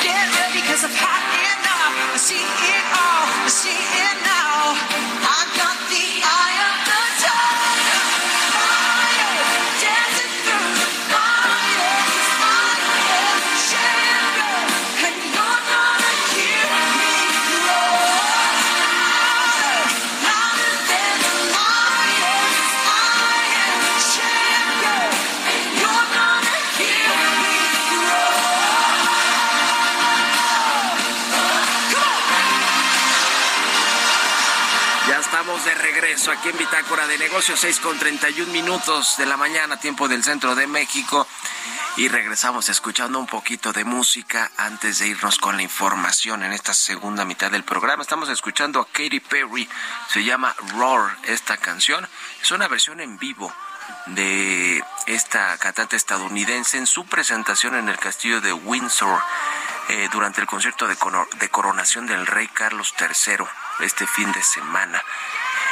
[0.03, 2.14] Get ready because I'm hot enough.
[2.14, 3.27] I see it all.
[3.46, 5.17] I see it now.
[36.26, 40.57] Aquí en Bitácora de Negocios, 6 con 31 minutos de la mañana, tiempo del centro
[40.57, 41.28] de México.
[41.96, 46.74] Y regresamos escuchando un poquito de música antes de irnos con la información en esta
[46.74, 48.02] segunda mitad del programa.
[48.02, 49.68] Estamos escuchando a Katy Perry,
[50.09, 52.09] se llama Roar esta canción.
[52.42, 53.54] Es una versión en vivo
[54.07, 59.22] de esta cantante estadounidense en su presentación en el castillo de Windsor
[59.88, 60.96] eh, durante el concierto de,
[61.38, 63.46] de coronación del rey Carlos III
[63.81, 65.02] este fin de semana.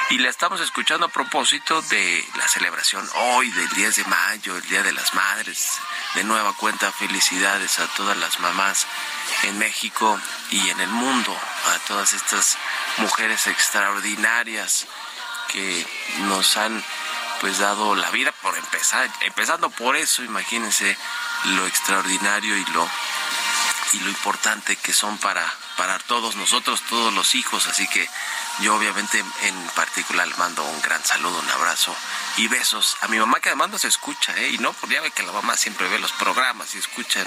[0.09, 4.63] Y la estamos escuchando a propósito de la celebración hoy del 10 de mayo, el
[4.69, 5.81] Día de las Madres.
[6.15, 8.87] De nueva cuenta, felicidades a todas las mamás
[9.43, 11.37] en México y en el mundo,
[11.75, 12.57] a todas estas
[12.99, 14.87] mujeres extraordinarias
[15.49, 15.85] que
[16.29, 16.85] nos han
[17.41, 20.97] pues dado la vida por empezar, empezando por eso, imagínense
[21.57, 22.89] lo extraordinario y lo
[23.93, 27.67] y lo importante que son para, para todos nosotros, todos los hijos.
[27.67, 28.09] Así que
[28.61, 31.95] yo obviamente en particular mando un gran saludo, un abrazo
[32.39, 34.51] y besos a mi mamá que además nos escucha, ¿eh?
[34.51, 37.27] Y no, pues ya ve que la mamá siempre ve los programas y escuchan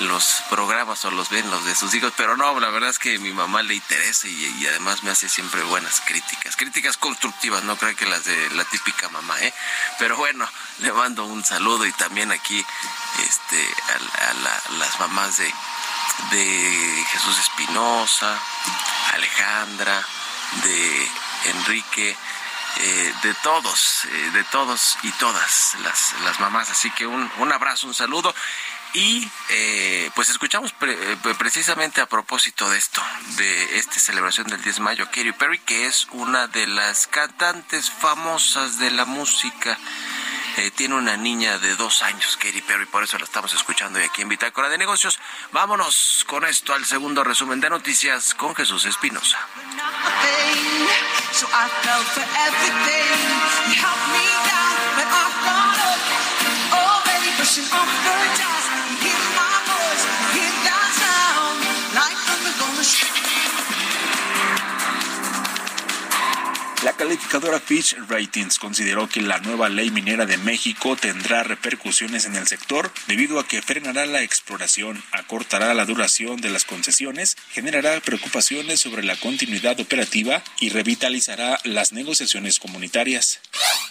[0.00, 3.18] los programas o los ven los de sus hijos, pero no, la verdad es que
[3.18, 7.96] mi mamá le interesa y, además me hace siempre buenas críticas, críticas constructivas, no creo
[7.96, 9.52] que las de la típica mamá, ¿eh?
[9.98, 12.64] Pero bueno, le mando un saludo y también aquí
[13.26, 15.52] este, a, a la- las mamás de,
[16.30, 18.38] de Jesús Espinosa,
[19.14, 20.02] Alejandra,
[20.62, 21.10] de
[21.44, 22.16] Enrique,
[22.76, 26.70] eh, de todos, eh, de todos y todas las, las mamás.
[26.70, 28.34] Así que un, un abrazo, un saludo.
[28.98, 33.00] Y eh, pues escuchamos eh, precisamente a propósito de esto,
[33.36, 37.92] de esta celebración del 10 de mayo, Katy Perry, que es una de las cantantes
[37.92, 39.78] famosas de la música.
[40.56, 44.04] Eh, tiene una niña de dos años, Katy Perry, por eso la estamos escuchando hoy
[44.04, 45.20] aquí en Bitácora de Negocios.
[45.52, 49.38] Vámonos con esto al segundo resumen de noticias con Jesús Espinosa.
[57.38, 59.47] Pushing off the gas.
[67.08, 72.46] Calificadora Fitch Ratings consideró que la nueva ley minera de México tendrá repercusiones en el
[72.46, 78.80] sector debido a que frenará la exploración, acortará la duración de las concesiones, generará preocupaciones
[78.80, 83.40] sobre la continuidad operativa y revitalizará las negociaciones comunitarias.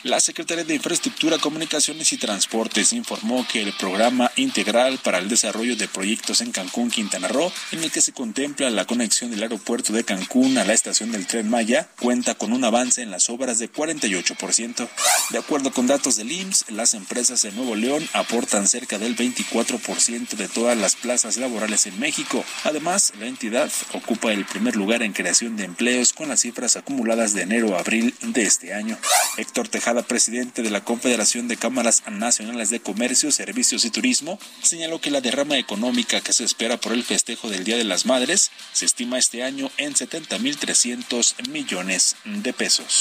[0.03, 5.75] La Secretaría de Infraestructura, Comunicaciones y Transportes informó que el programa integral para el desarrollo
[5.75, 9.93] de proyectos en Cancún, Quintana Roo, en el que se contempla la conexión del aeropuerto
[9.93, 13.59] de Cancún a la estación del tren Maya, cuenta con un avance en las obras
[13.59, 14.87] de 48%.
[15.31, 20.29] De acuerdo con datos del IMSS, las empresas de Nuevo León aportan cerca del 24%
[20.29, 22.43] de todas las plazas laborales en México.
[22.63, 27.33] Además, la entidad ocupa el primer lugar en creación de empleos con las cifras acumuladas
[27.33, 28.97] de enero a abril de este año.
[29.37, 34.99] Héctor Tejada, presidente de la Confederación de Cámaras Nacionales de Comercio, Servicios y Turismo, señaló
[34.99, 38.51] que la derrama económica que se espera por el festejo del Día de las Madres
[38.73, 42.96] se estima este año en 70.300 millones de pesos.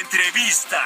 [0.00, 0.84] Entrevista.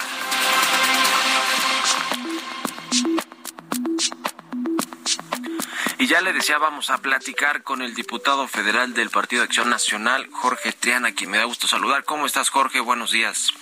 [5.99, 9.71] Y ya le decía, vamos a platicar con el diputado federal del Partido de Acción
[9.71, 12.05] Nacional, Jorge Triana, quien me da gusto saludar.
[12.05, 12.81] ¿Cómo estás, Jorge?
[12.81, 13.53] Buenos días.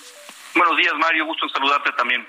[0.55, 1.25] Buenos días, Mario.
[1.25, 2.27] Gusto en saludarte también.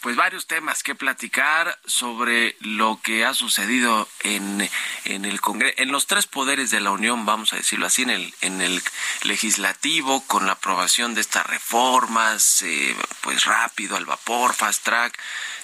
[0.00, 4.68] Pues varios temas que platicar sobre lo que ha sucedido en,
[5.04, 8.10] en el Congreso, en los tres poderes de la Unión, vamos a decirlo así, en
[8.10, 8.82] el, en el
[9.22, 15.18] legislativo, con la aprobación de estas reformas, eh, pues rápido, al vapor, fast track,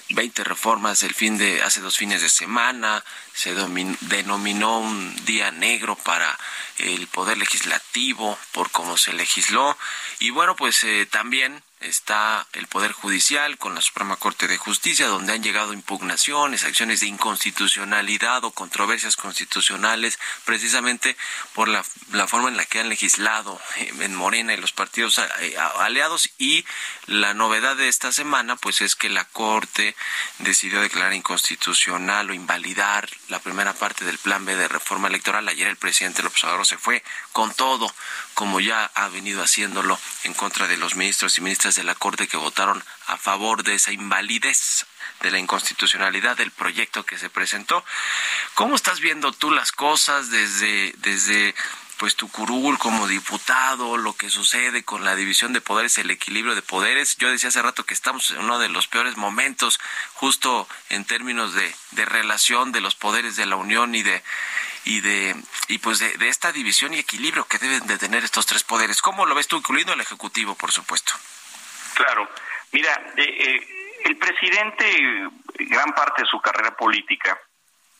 [0.09, 3.55] 20 reformas el fin de hace dos fines de semana, se
[4.01, 6.37] denominó un día negro para
[6.77, 9.77] el poder legislativo por cómo se legisló
[10.19, 15.07] y bueno pues eh, también está el Poder Judicial con la Suprema Corte de Justicia,
[15.07, 21.15] donde han llegado impugnaciones, acciones de inconstitucionalidad o controversias constitucionales, precisamente
[21.53, 25.19] por la, la forma en la que han legislado eh, en Morena y los partidos
[25.19, 26.29] eh, aliados.
[26.37, 26.65] Y
[27.05, 29.94] la novedad de esta semana, pues es que la Corte
[30.39, 35.47] decidió declarar inconstitucional o invalidar la primera parte del Plan B de reforma electoral.
[35.47, 37.93] Ayer el presidente López Obrador se fue con todo,
[38.33, 42.27] como ya ha venido haciéndolo en contra de los ministros y ministras de la Corte
[42.27, 44.85] que votaron a favor de esa invalidez
[45.21, 47.83] de la inconstitucionalidad del proyecto que se presentó.
[48.53, 51.55] ¿Cómo estás viendo tú las cosas desde, desde
[51.97, 56.55] pues tu curul como diputado, lo que sucede con la división de poderes, el equilibrio
[56.55, 57.17] de poderes.
[57.17, 59.79] Yo decía hace rato que estamos en uno de los peores momentos,
[60.13, 64.23] justo en términos de, de relación de los poderes de la Unión y de
[64.83, 65.35] y de
[65.67, 69.01] y pues de, de, esta división y equilibrio que deben de tener estos tres poderes.
[69.01, 71.13] ¿Cómo lo ves tú, incluyendo el ejecutivo, por supuesto?
[71.95, 72.29] Claro,
[72.71, 73.67] mira, eh, eh,
[74.03, 74.85] el presidente
[75.59, 77.39] gran parte de su carrera política,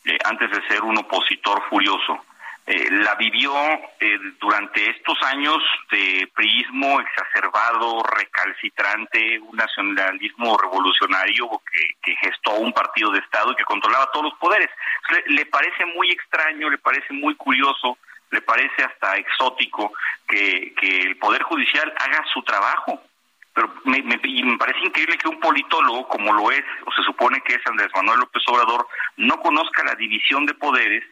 [0.04, 2.24] eh, antes de ser un opositor furioso,
[2.68, 3.52] eh, la vivió
[4.00, 11.48] eh, durante estos años de priismo exacerbado, recalcitrante, un nacionalismo revolucionario
[12.02, 14.68] que, gestó un partido de Estado y que controlaba todos los poderes.
[15.10, 17.98] Le, le, parece muy extraño, le parece muy curioso,
[18.30, 19.92] le parece hasta exótico
[20.26, 23.00] que, que el Poder Judicial haga su trabajo.
[23.54, 27.02] Pero me, me, y me parece increíble que un politólogo, como lo es, o se
[27.02, 31.04] supone que es Andrés Manuel López Obrador, no conozca la división de poderes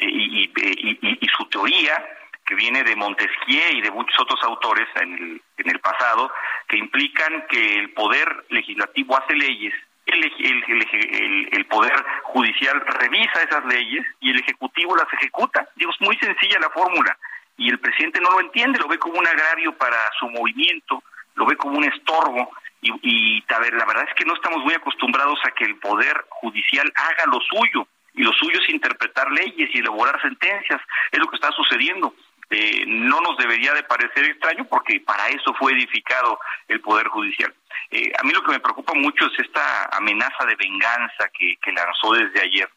[0.00, 2.04] y, y, y, su teoría,
[2.44, 6.30] que viene de Montesquieu y de muchos otros autores en el, en el pasado,
[6.68, 9.74] que implican que el poder legislativo hace leyes,
[10.06, 11.92] el, el, el, poder
[12.24, 15.68] judicial revisa esas leyes y el ejecutivo las ejecuta.
[15.76, 17.16] Digo, es muy sencilla la fórmula
[17.58, 21.02] y el presidente no lo entiende, lo ve como un agravio para su movimiento,
[21.34, 25.50] lo ve como un estorbo y, la verdad es que no estamos muy acostumbrados a
[25.50, 30.20] que el poder judicial haga lo suyo y lo suyo es interpretar leyes y elaborar
[30.20, 30.80] sentencias.
[31.12, 32.12] Es lo que está sucediendo.
[32.50, 37.54] Eh, no nos debería de parecer extraño porque para eso fue edificado el Poder Judicial.
[37.92, 42.12] Eh, a mí lo que me preocupa mucho es esta amenaza de venganza que, lanzó
[42.14, 42.68] desde ayer,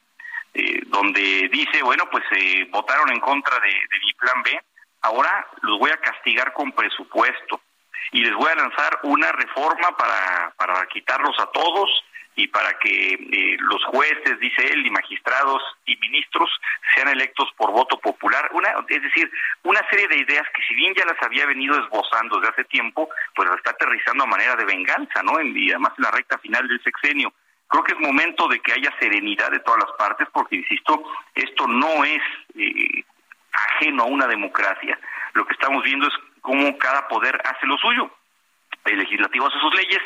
[0.53, 4.61] eh, donde dice, bueno, pues eh, votaron en contra de, de mi plan B,
[5.01, 7.61] ahora los voy a castigar con presupuesto
[8.11, 11.89] y les voy a lanzar una reforma para, para quitarlos a todos
[12.35, 16.49] y para que eh, los jueces, dice él, y magistrados y ministros
[16.95, 18.49] sean electos por voto popular.
[18.53, 19.29] Una, es decir,
[19.63, 23.09] una serie de ideas que si bien ya las había venido esbozando desde hace tiempo,
[23.35, 25.39] pues las está aterrizando a manera de venganza, ¿no?
[25.39, 27.33] En, y además en la recta final del sexenio.
[27.67, 31.03] Creo que es momento de que haya serenidad de todas las partes, porque, insisto,
[31.35, 32.21] esto no es
[32.55, 33.03] eh,
[33.51, 34.99] ajeno a una democracia.
[35.33, 38.11] Lo que estamos viendo es cómo cada poder hace lo suyo
[38.85, 40.01] el legislativo hace sus leyes,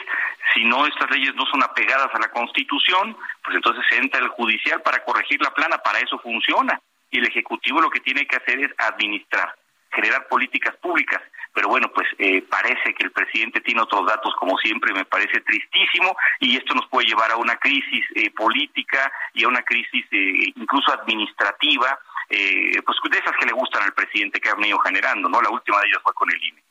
[0.54, 4.82] si no estas leyes no son apegadas a la Constitución, pues entonces entra el judicial
[4.82, 6.80] para corregir la plana, para eso funciona.
[7.12, 9.56] Y el Ejecutivo lo que tiene que hacer es administrar,
[9.92, 11.22] generar políticas públicas.
[11.54, 15.40] Pero bueno, pues eh, parece que el presidente tiene otros datos, como siempre, me parece
[15.40, 20.06] tristísimo, y esto nos puede llevar a una crisis eh, política y a una crisis
[20.12, 21.98] eh, incluso administrativa,
[22.30, 25.42] eh, pues de esas que le gustan al presidente que ha venido generando, ¿no?
[25.42, 26.62] La última de ellas fue con el INE.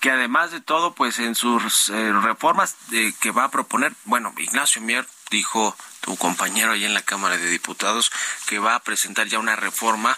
[0.00, 4.32] Que además de todo, pues en sus eh, reformas eh, que va a proponer, bueno,
[4.38, 8.10] Ignacio Mier dijo, tu compañero ahí en la Cámara de Diputados,
[8.46, 10.16] que va a presentar ya una reforma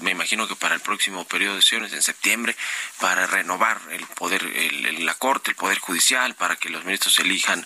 [0.00, 2.56] me imagino que para el próximo periodo de sesiones en septiembre,
[3.00, 7.64] para renovar el poder, el, la Corte, el Poder Judicial, para que los ministros elijan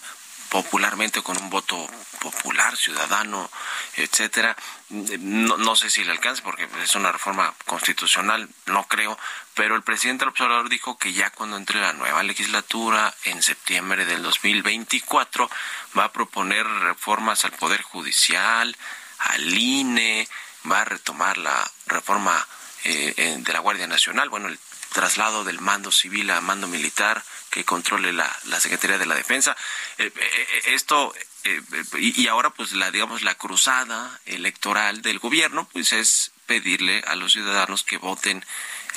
[0.53, 1.89] popularmente con un voto
[2.21, 3.51] popular, ciudadano,
[3.97, 4.55] etcétera.
[4.91, 9.19] No, no, sé si le alcance porque es una reforma constitucional, no creo,
[9.55, 14.23] pero el presidente observador dijo que ya cuando entre la nueva legislatura en septiembre del
[14.23, 15.51] 2024
[15.99, 18.77] va a proponer reformas al Poder Judicial,
[19.21, 20.29] al INE,
[20.71, 22.47] va a retomar la reforma
[22.85, 24.59] eh, de la Guardia Nacional, bueno, el
[24.93, 29.55] traslado del mando civil a mando militar que controle la, la Secretaría de la Defensa.
[29.99, 31.61] Eh, eh, esto eh,
[31.99, 37.33] y, ahora pues la digamos la cruzada electoral del gobierno pues es pedirle a los
[37.33, 38.45] ciudadanos que voten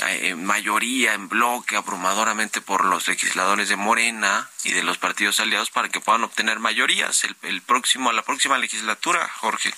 [0.07, 5.39] eh, en mayoría, en bloque, abrumadoramente por los legisladores de Morena y de los partidos
[5.39, 9.73] aliados para que puedan obtener mayorías el, el próximo, la próxima legislatura, Jorge.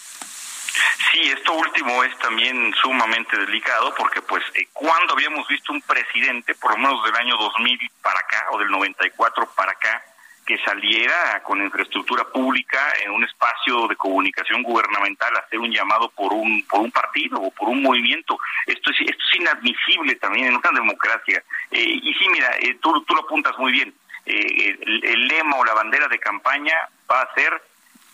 [1.11, 6.55] Sí, esto último es también sumamente delicado porque pues eh, cuando habíamos visto un presidente,
[6.55, 10.03] por lo menos del año 2000 para acá o del 94 para acá,
[10.45, 16.09] que saliera con infraestructura pública en un espacio de comunicación gubernamental a hacer un llamado
[16.09, 18.39] por un por un partido o por un movimiento.
[18.65, 21.43] Esto es esto es inadmisible también en una democracia.
[21.71, 23.93] Eh, y sí, mira, eh, tú, tú lo apuntas muy bien.
[24.25, 26.75] Eh, el, el lema o la bandera de campaña
[27.09, 27.61] va a ser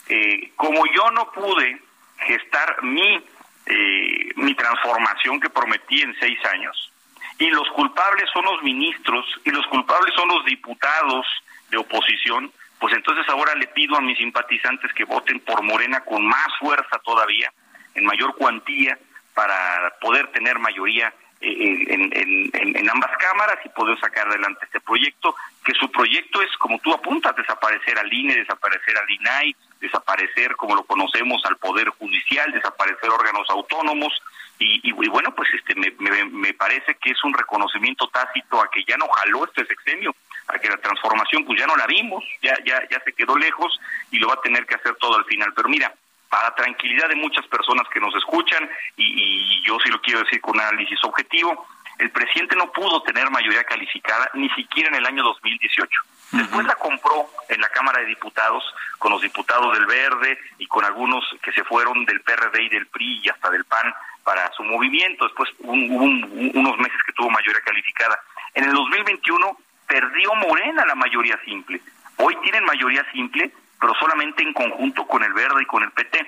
[0.09, 1.81] eh, como yo no pude
[2.23, 3.23] gestar mi
[3.65, 6.91] eh, mi transformación que prometí en seis años.
[7.39, 11.25] Y los culpables son los ministros y los culpables son los diputados
[11.69, 16.25] de oposición, pues entonces ahora le pido a mis simpatizantes que voten por Morena con
[16.25, 17.51] más fuerza todavía,
[17.95, 18.97] en mayor cuantía,
[19.33, 21.13] para poder tener mayoría
[21.43, 25.35] en, en- en- en ambas cámaras y poder sacar adelante este proyecto,
[25.65, 30.75] que su proyecto es, como tú apuntas, desaparecer al INE, desaparecer al INAI, desaparecer, como
[30.75, 34.13] lo conocemos, al Poder Judicial, desaparecer órganos autónomos,
[34.59, 38.61] y, y- y bueno, pues este me, me, me parece que es un reconocimiento tácito
[38.61, 40.15] a que ya no jaló este sexenio,
[40.47, 43.79] a que la transformación pues ya no la vimos, ya, ya, ya se quedó lejos
[44.11, 45.51] y lo va a tener que hacer todo al final.
[45.55, 45.93] Pero mira,
[46.33, 48.67] para tranquilidad de muchas personas que nos escuchan,
[48.97, 51.67] y, y yo sí lo quiero decir con un análisis objetivo,
[51.99, 55.87] el presidente no pudo tener mayoría calificada ni siquiera en el año 2018.
[56.31, 58.63] Después la compró en la Cámara de Diputados
[58.97, 62.87] con los diputados del Verde y con algunos que se fueron del PRD y del
[62.87, 65.25] PRI y hasta del PAN para su movimiento.
[65.25, 68.19] Después un- hubo un- unos meses que tuvo mayoría calificada.
[68.55, 69.55] En el 2021
[69.87, 71.79] perdió Morena la mayoría simple.
[72.17, 73.51] Hoy tienen mayoría simple,
[73.83, 76.25] pero solamente en conjunto con el Verde y con el PT.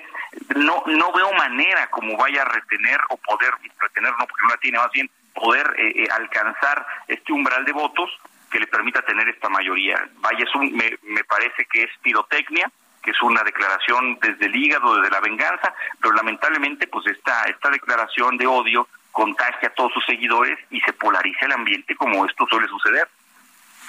[0.57, 4.57] No no veo manera como vaya a retener o poder retener, no porque no la
[4.57, 8.11] tiene, más bien poder eh, eh, alcanzar este umbral de votos
[8.51, 10.05] que le permita tener esta mayoría.
[10.17, 12.69] Vaya, es un, me, me parece que es pirotecnia,
[13.01, 17.69] que es una declaración desde el hígado, desde la venganza, pero lamentablemente pues esta, esta
[17.69, 22.45] declaración de odio contagia a todos sus seguidores y se polariza el ambiente como esto
[22.49, 23.07] suele suceder.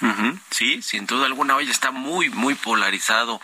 [0.01, 3.41] Ujú, Sí, sin duda alguna, hoy está muy, muy polarizado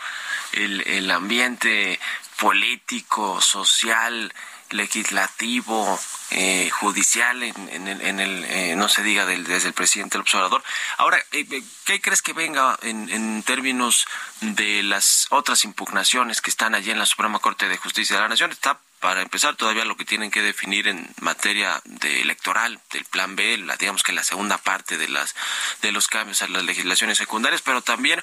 [0.52, 1.98] el, el ambiente
[2.38, 4.32] político, social,
[4.70, 5.98] legislativo,
[6.30, 10.14] eh, judicial, en, en el, en el, eh, no se diga del, desde el presidente
[10.14, 10.62] del observador.
[10.96, 14.06] Ahora, eh, eh, ¿qué crees que venga en, en términos
[14.40, 18.28] de las otras impugnaciones que están allí en la Suprema Corte de Justicia de la
[18.28, 18.50] Nación?
[18.50, 23.36] Está para empezar todavía lo que tienen que definir en materia de electoral del plan
[23.36, 25.34] B, la, digamos que la segunda parte de las
[25.82, 28.22] de los cambios a las legislaciones secundarias, pero también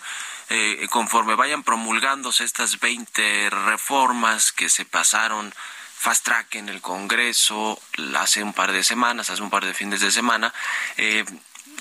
[0.49, 5.53] eh, conforme vayan promulgándose estas 20 reformas que se pasaron
[5.95, 7.79] fast track en el Congreso
[8.17, 10.51] hace un par de semanas, hace un par de fines de semana,
[10.97, 11.23] eh,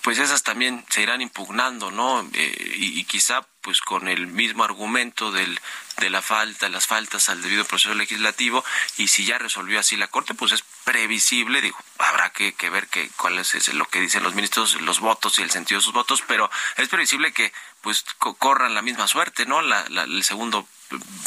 [0.02, 2.28] pues esas también se irán impugnando, ¿no?
[2.34, 5.60] Eh, y, quizá pues con el mismo argumento del,
[5.98, 8.64] de la falta, las faltas al debido proceso legislativo,
[8.96, 12.86] y si ya resolvió así la Corte, pues es previsible, digo, habrá que, que ver
[12.88, 15.84] que, cuál es ese- lo que dicen los ministros, los votos y el sentido de
[15.84, 19.62] sus votos, pero es previsible que pues co- corran la misma suerte, ¿no?
[19.62, 20.66] La- el segundo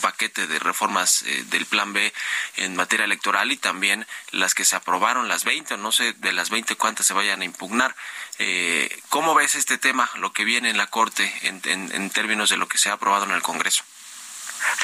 [0.01, 2.13] paquete de reformas eh, del plan B
[2.57, 6.33] en materia electoral y también las que se aprobaron, las 20, o no sé de
[6.33, 7.95] las 20 cuántas se vayan a impugnar.
[8.39, 12.49] Eh, ¿Cómo ves este tema, lo que viene en la Corte en, en- en términos
[12.49, 13.83] de lo que se ha aprobado en el Congreso?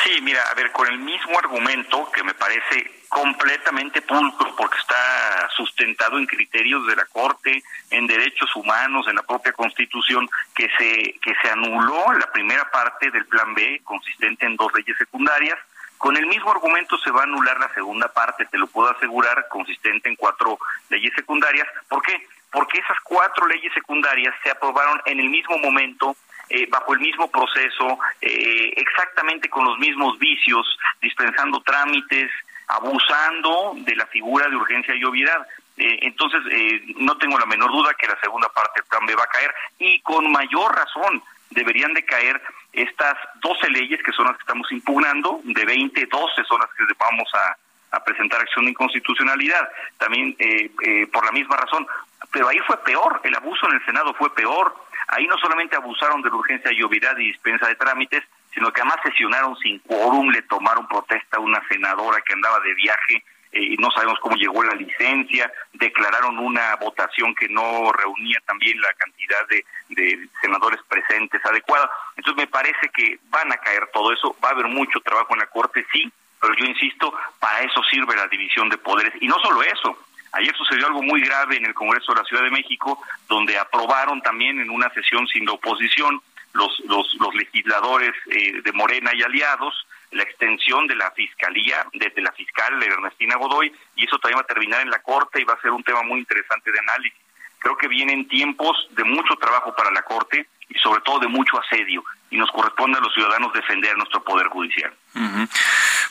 [0.04, 5.50] Sí, mira, a ver, con el mismo argumento que me parece completamente pulcro porque está
[5.56, 11.20] sustentado en criterios de la Corte, en derechos humanos, en la propia Constitución, que se
[11.20, 15.58] que se anuló la primera parte del Plan B consistente en dos leyes secundarias.
[15.98, 19.48] Con el mismo argumento se va a anular la segunda parte, te lo puedo asegurar,
[19.50, 20.58] consistente en cuatro
[20.90, 21.68] leyes secundarias.
[21.90, 22.26] ¿Por qué?
[22.52, 26.16] Porque esas cuatro leyes secundarias se aprobaron en el mismo momento
[26.50, 30.66] eh, bajo el mismo proceso, eh, exactamente con los mismos vicios,
[31.02, 32.32] dispensando trámites,
[32.70, 35.46] abusando de la figura de urgencia y obviedad.
[35.78, 39.16] Eh, entonces, eh, no tengo la menor duda que la segunda parte del plan B
[39.16, 42.42] va a caer y con mayor razón deberían de caer
[42.74, 46.84] estas 12 leyes que son las que estamos impugnando, de 20, 12 son las que
[46.98, 47.58] vamos a,
[48.06, 49.68] presentar acción de inconstitucionalidad,
[49.98, 51.88] también eh, eh, por la misma razón.
[52.32, 54.76] Pero ahí fue peor, el abuso en el Senado fue peor.
[55.08, 58.24] Ahí no solamente abusaron de la urgencia y obviedad y dispensa de trámites,
[58.54, 62.74] sino que además sesionaron sin quórum, le tomaron protesta a una senadora que andaba de
[62.74, 68.80] viaje eh, no sabemos cómo llegó la licencia, declararon una votación que no reunía también
[68.80, 71.90] la cantidad de, de senadores presentes adecuada.
[72.16, 75.40] Entonces me parece que van a caer todo eso, va a haber mucho trabajo en
[75.40, 79.14] la Corte, sí, pero yo insisto, para eso sirve la división de poderes.
[79.20, 79.98] Y no solo eso,
[80.34, 84.22] ayer sucedió algo muy grave en el Congreso de la Ciudad de México, donde aprobaron
[84.22, 86.22] también en una sesión sin la oposición
[86.54, 89.74] los, los, los legisladores eh, de Morena y aliados
[90.12, 94.48] la extensión de la fiscalía, desde la fiscal Ernestina Godoy, y eso también va a
[94.48, 97.20] terminar en la Corte y va a ser un tema muy interesante de análisis.
[97.60, 101.60] Creo que vienen tiempos de mucho trabajo para la Corte y sobre todo de mucho
[101.60, 104.94] asedio, y nos corresponde a los ciudadanos defender nuestro Poder Judicial.
[105.16, 105.48] Ujú.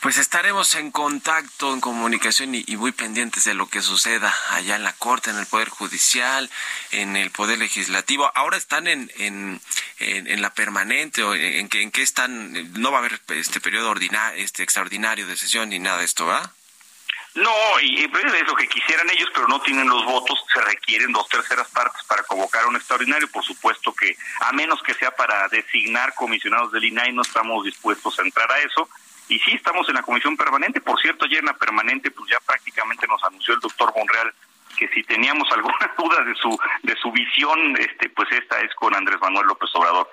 [0.09, 4.82] Pues estaremos en contacto, en comunicación y, muy pendientes de lo que suceda allá en
[4.82, 6.48] la Corte, en el Poder Judicial,
[6.92, 8.32] en el Poder Legislativo.
[8.34, 9.61] Ahora están en, en,
[9.98, 12.72] en, la permanente o en, qué en qué están.
[12.80, 13.94] No va a haber este periodo
[14.36, 16.54] este extraordinario de sesión ni nada de esto, ¿va?
[17.34, 17.52] No,
[17.82, 21.28] y, pues es lo que quisieran ellos, pero no tienen los votos, se requieren dos
[21.28, 26.14] terceras partes para convocar un extraordinario, por supuesto que, a menos que sea para designar
[26.14, 28.88] comisionados del INAI, no estamos dispuestos a entrar a eso.
[29.29, 30.81] Y sí, estamos en la comisión permanente.
[30.81, 34.33] Por cierto, ayer en la permanente, pues ya prácticamente nos anunció el doctor Monreal
[34.79, 38.95] que si teníamos alguna duda de su de su visión, este pues esta es con
[38.95, 40.09] Andrés Manuel López Obrador.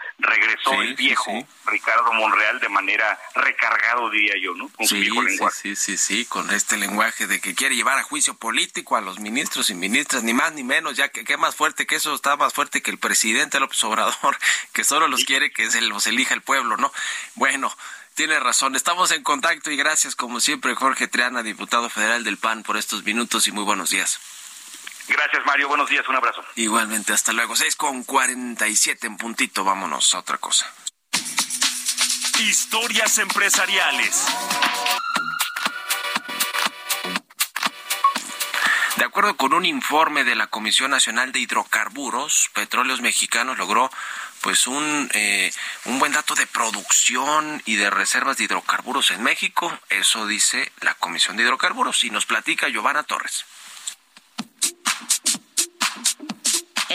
[0.72, 1.46] Sí, el viejo sí.
[1.66, 4.70] Ricardo Monreal de manera recargado, diría yo, ¿no?
[4.70, 5.56] Con su viejo sí, lenguaje.
[5.62, 9.20] sí, sí, sí, con este lenguaje de que quiere llevar a juicio político a los
[9.20, 12.36] ministros y ministras, ni más ni menos, ya que qué más fuerte que eso, está
[12.36, 14.38] más fuerte que el presidente López Obrador,
[14.74, 16.92] que solo los quiere que se los elija el pueblo, ¿no?
[17.36, 17.76] Bueno,
[18.16, 22.64] tiene razón, estamos en contacto y gracias como siempre Jorge Triana, diputado federal del PAN,
[22.64, 24.20] por estos minutos y muy buenos días.
[25.08, 25.68] Gracias, Mario.
[25.68, 26.08] Buenos días.
[26.08, 26.44] Un abrazo.
[26.56, 27.56] Igualmente, hasta luego.
[27.56, 30.72] 6 con 47 en puntito, vámonos a otra cosa.
[32.40, 34.26] Historias empresariales.
[38.98, 43.90] De acuerdo con un informe de la Comisión Nacional de Hidrocarburos, Petróleos Mexicanos logró
[44.42, 45.52] pues un, eh,
[45.86, 49.78] un buen dato de producción y de reservas de hidrocarburos en México.
[49.90, 53.46] Eso dice la Comisión de Hidrocarburos y nos platica Giovanna Torres.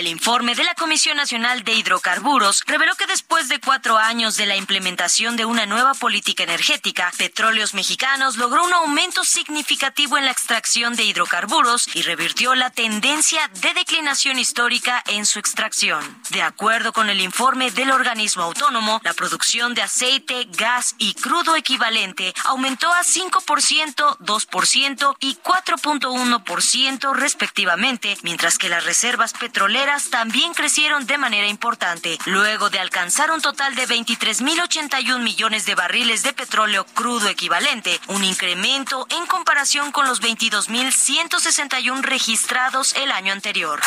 [0.00, 4.46] El informe de la Comisión Nacional de Hidrocarburos reveló que después de cuatro años de
[4.46, 10.30] la implementación de una nueva política energética, Petróleos Mexicanos logró un aumento significativo en la
[10.30, 16.02] extracción de hidrocarburos y revirtió la tendencia de declinación histórica en su extracción.
[16.30, 21.56] De acuerdo con el informe del organismo autónomo, la producción de aceite, gas y crudo
[21.56, 31.04] equivalente aumentó a 5%, 2% y 4.1% respectivamente, mientras que las reservas petroleras también crecieron
[31.06, 36.86] de manera importante, luego de alcanzar un total de 23.081 millones de barriles de petróleo
[36.94, 43.80] crudo equivalente, un incremento en comparación con los 22.161 registrados el año anterior.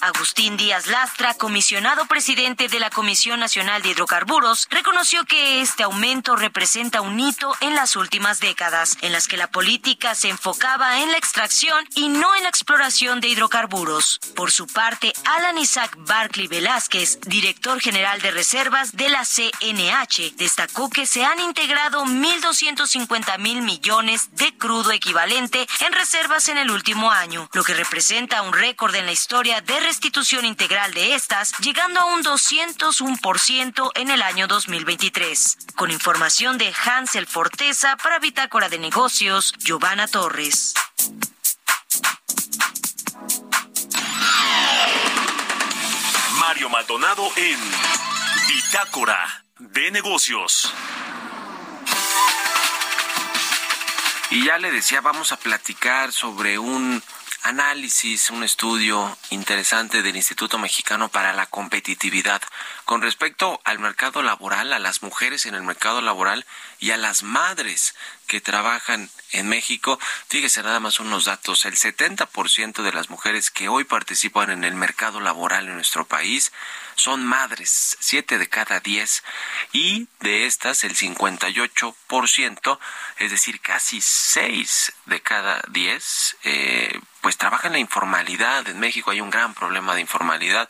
[0.00, 6.36] Agustín Díaz Lastra, comisionado presidente de la Comisión Nacional de Hidrocarburos, reconoció que este aumento
[6.36, 11.10] representa un hito en las últimas décadas, en las que la política se enfocaba en
[11.10, 14.20] la extracción y no en la exploración de hidrocarburos.
[14.34, 20.88] Por su parte, Alan Isaac Barclay Velázquez, director general de reservas de la CNH, destacó
[20.88, 27.10] que se han integrado 1.250 mil millones de crudo equivalente en reservas en el último
[27.10, 31.98] año, lo que representa un récord en la historia de restitución integral de estas, llegando
[31.98, 35.56] a un 201% en el año 2023.
[35.74, 40.74] Con información de Hansel Forteza para Bitácora de Negocios, Giovanna Torres.
[46.38, 47.58] Mario Maldonado en
[48.46, 50.72] Bitácora de Negocios.
[54.30, 57.02] Y ya le decía, vamos a platicar sobre un
[57.42, 62.42] análisis, un estudio interesante del Instituto Mexicano para la Competitividad
[62.84, 66.44] con respecto al mercado laboral, a las mujeres en el mercado laboral
[66.78, 67.94] y a las madres
[68.26, 69.98] que trabajan en México.
[70.28, 71.64] Fíjese nada más unos datos.
[71.64, 76.52] El 70% de las mujeres que hoy participan en el mercado laboral en nuestro país
[76.94, 79.22] son madres, 7 de cada 10.
[79.72, 82.78] Y de estas, el 58%,
[83.18, 88.68] es decir, casi 6 de cada 10, eh, pues trabajan en la informalidad.
[88.68, 90.68] En México hay un gran problema de informalidad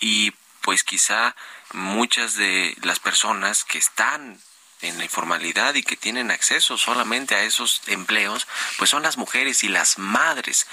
[0.00, 1.36] y pues quizá
[1.72, 4.40] muchas de las personas que están
[4.82, 8.46] en la informalidad y que tienen acceso solamente a esos empleos,
[8.78, 10.66] pues son las mujeres y las madres.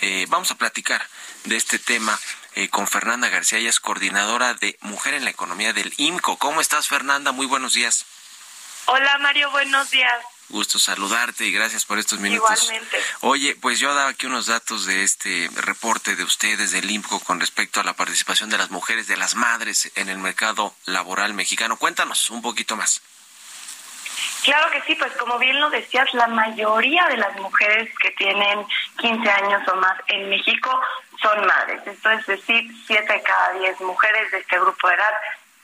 [0.00, 1.06] Eh, vamos a platicar
[1.44, 2.18] de este tema
[2.54, 6.38] eh, con Fernanda García, ella es coordinadora de Mujer en la Economía del IMCO.
[6.38, 7.32] ¿Cómo estás, Fernanda?
[7.32, 8.04] Muy buenos días.
[8.86, 10.31] Hola Mario, buenos días.
[10.52, 12.64] Gusto saludarte y gracias por estos minutos.
[12.64, 12.98] Igualmente.
[13.20, 17.40] Oye, pues yo daba aquí unos datos de este reporte de ustedes del IMCO con
[17.40, 21.78] respecto a la participación de las mujeres, de las madres en el mercado laboral mexicano.
[21.78, 23.00] Cuéntanos un poquito más.
[24.44, 28.66] Claro que sí, pues como bien lo decías, la mayoría de las mujeres que tienen
[28.98, 30.80] 15 años o más en México
[31.22, 31.80] son madres.
[31.86, 35.14] Esto es decir, 7 de cada 10 mujeres de este grupo de edad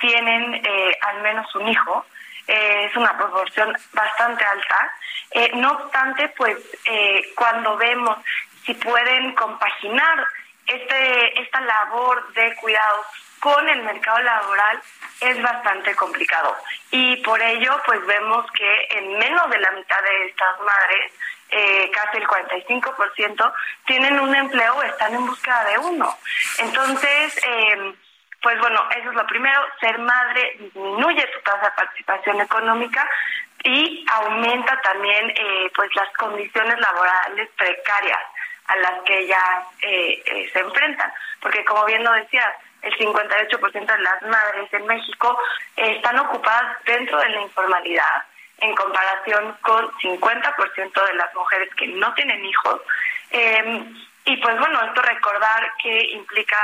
[0.01, 2.07] tienen eh, al menos un hijo.
[2.49, 4.95] Eh, es una proporción bastante alta.
[5.31, 8.17] Eh, no obstante, pues eh, cuando vemos
[8.65, 10.27] si pueden compaginar
[10.67, 13.07] este, esta labor de cuidados
[13.41, 14.81] con el mercado laboral
[15.21, 16.57] es bastante complicado.
[16.91, 21.13] Y por ello, pues vemos que en menos de la mitad de estas madres,
[21.51, 23.53] eh, casi el 45%,
[23.87, 26.19] tienen un empleo o están en búsqueda de uno.
[26.59, 27.95] Entonces, eh,
[28.43, 33.09] pues bueno, eso es lo primero, ser madre disminuye tu tasa de participación económica
[33.65, 38.21] y aumenta también eh, pues las condiciones laborales precarias
[38.67, 41.13] a las que ellas eh, eh, se enfrentan.
[41.41, 45.39] Porque como bien lo decías, el 58% de las madres en México
[45.77, 48.25] están ocupadas dentro de la informalidad
[48.61, 52.81] en comparación con 50% de las mujeres que no tienen hijos.
[53.31, 53.85] Eh,
[54.25, 56.59] y pues bueno, esto recordar que implica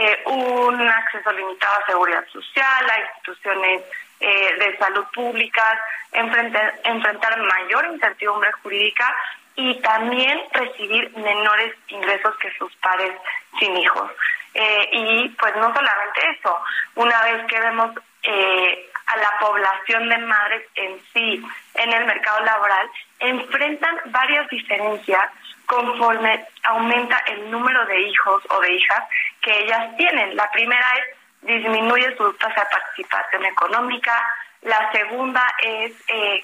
[0.00, 3.82] eh, un acceso limitado a seguridad social, a instituciones
[4.20, 5.78] eh, de salud públicas,
[6.12, 9.12] enfrentar, enfrentar mayor incertidumbre jurídica
[9.56, 13.12] y también recibir menores ingresos que sus pares
[13.58, 14.10] sin hijos.
[14.54, 16.60] Eh, y pues no solamente eso,
[16.94, 17.90] una vez que vemos
[18.22, 21.42] eh, a la población de madres en sí
[21.74, 22.88] en el mercado laboral,
[23.18, 25.28] enfrentan varias diferencias
[25.66, 29.04] conforme aumenta el número de hijos o de hijas
[29.48, 30.36] que ellas tienen.
[30.36, 34.22] La primera es disminuye su tasa de participación económica,
[34.62, 36.42] la segunda es eh,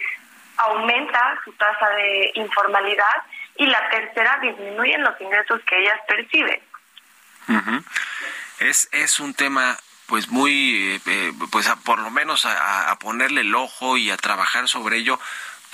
[0.57, 3.23] aumenta su tasa de informalidad
[3.57, 6.63] y la tercera disminuyen los ingresos que ellas perciben.
[7.49, 7.85] Ujú.
[8.61, 9.77] Es, es un tema
[10.07, 14.11] pues muy, eh, eh, pues a- por lo menos a, a ponerle el ojo y
[14.11, 15.19] a trabajar sobre ello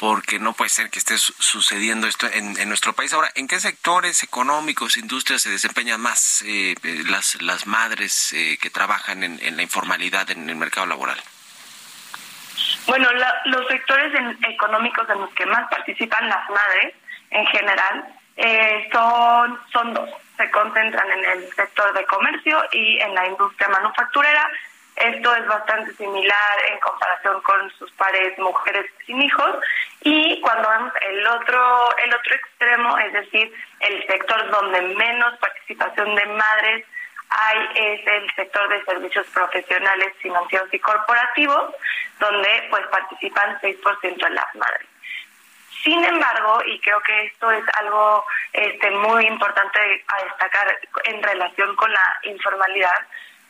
[0.00, 3.12] porque no puede ser que esté su- sucediendo esto en, nuestro país.
[3.12, 8.56] Ahora, ¿en qué sectores económicos, industrias se desempeñan más eh, eh, las, las madres eh,
[8.62, 11.20] que trabajan en, en la informalidad en el mercado laboral?
[12.86, 14.10] Bueno, la- los sectores
[14.48, 16.94] económicos en los que más participan las madres
[17.30, 18.04] en general
[18.38, 20.08] eh, son, son dos.
[20.38, 24.48] Se concentran en el sector de comercio y en la industria manufacturera.
[25.00, 29.56] Esto es bastante similar en comparación con sus pares mujeres sin hijos.
[30.02, 36.14] Y cuando vemos el otro, el otro extremo, es decir, el sector donde menos participación
[36.14, 36.86] de madres
[37.30, 41.74] hay es el sector de servicios profesionales, financieros y corporativos,
[42.18, 44.86] donde pues participan 6% de las madres.
[45.82, 51.74] Sin embargo, y creo que esto es algo este, muy importante a destacar en relación
[51.76, 53.06] con la informalidad,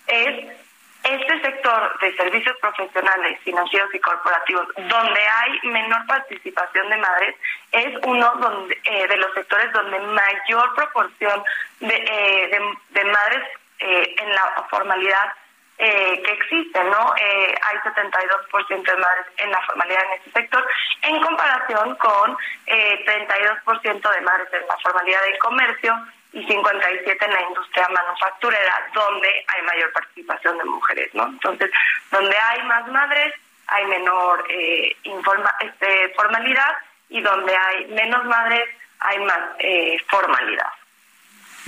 [0.07, 0.70] es
[1.05, 7.37] este sector de servicios profesionales, financieros y corporativos, donde hay menor participación de madres,
[7.73, 11.43] es uno donde, eh, de los sectores donde mayor proporción
[11.81, 13.45] de, eh, de, madres
[13.79, 15.33] eh, en la formalidad
[15.79, 17.15] eh, que existe, ¿no?
[17.17, 20.67] Eh, hay 72% de madres en la formalidad en este sector,
[21.01, 22.37] en comparación con
[22.67, 25.95] eh, 32% de madres en la formalidad del comercio
[26.33, 31.27] y 57 en la industria manufacturera, donde hay mayor participación de mujeres, ¿no?
[31.27, 31.71] Entonces,
[32.11, 33.35] donde hay más madres,
[33.67, 36.77] hay menor eh, informa- este, formalidad
[37.09, 38.65] y donde hay menos madres,
[39.01, 40.73] hay más eh, formalidad.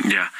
[0.04, 0.30] Ya.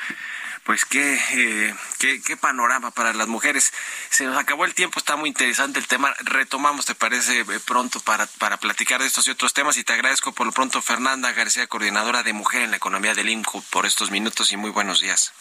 [0.64, 3.72] Pues qué, eh, qué, qué panorama para las mujeres.
[4.10, 6.14] Se nos acabó el tiempo, está muy interesante el tema.
[6.20, 9.76] Retomamos, ¿te parece eh, pronto para, para platicar de estos y otros temas?
[9.76, 13.28] Y te agradezco por lo pronto, Fernanda García, coordinadora de Mujer en la Economía del
[13.28, 15.32] INCO, por estos minutos y muy buenos días.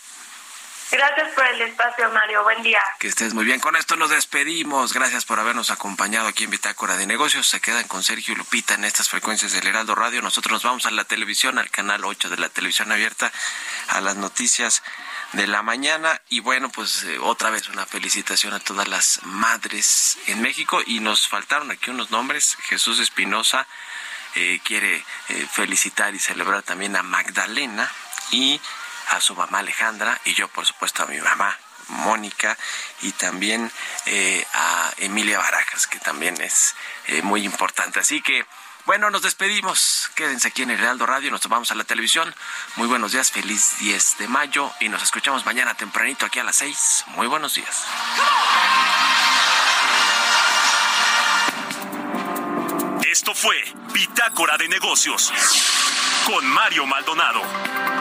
[0.92, 2.44] Gracias por el espacio, Mario.
[2.44, 2.82] Buen día.
[3.00, 3.62] Que estés muy bien.
[3.62, 4.94] Con esto nos despedimos.
[4.94, 7.48] Gracias por habernos acompañado aquí en Bitácora de Negocios.
[7.48, 10.22] Se quedan con Sergio y Lupita en estas frecuencias del Heraldo Radio.
[10.22, 13.32] Nosotros nos vamos a la televisión, al canal 8 de la televisión abierta,
[13.88, 14.84] a las noticias
[15.32, 16.22] de la mañana.
[16.28, 20.82] Y bueno, pues eh, otra vez una felicitación a todas las madres en México.
[20.86, 22.58] Y nos faltaron aquí unos nombres.
[22.64, 23.66] Jesús Espinosa
[24.36, 27.90] eh, quiere eh, felicitar y celebrar también a Magdalena
[28.32, 28.60] y
[29.12, 31.58] a su mamá Alejandra y yo por supuesto a mi mamá
[31.90, 32.58] Mónica
[33.02, 33.70] y también
[34.06, 36.76] eh, a Emilia Barajas que también es
[37.08, 38.00] eh, muy importante.
[38.00, 38.46] Así que
[38.86, 40.10] bueno nos despedimos.
[40.16, 42.34] Quédense aquí en el Heraldo Radio nos tomamos a la televisión.
[42.78, 46.56] Muy buenos días feliz 10 de mayo y nos escuchamos mañana tempranito aquí a las
[46.56, 47.86] 6 muy buenos días.
[53.12, 55.34] Esto fue Bitácora de Negocios
[56.26, 58.01] con Mario Maldonado.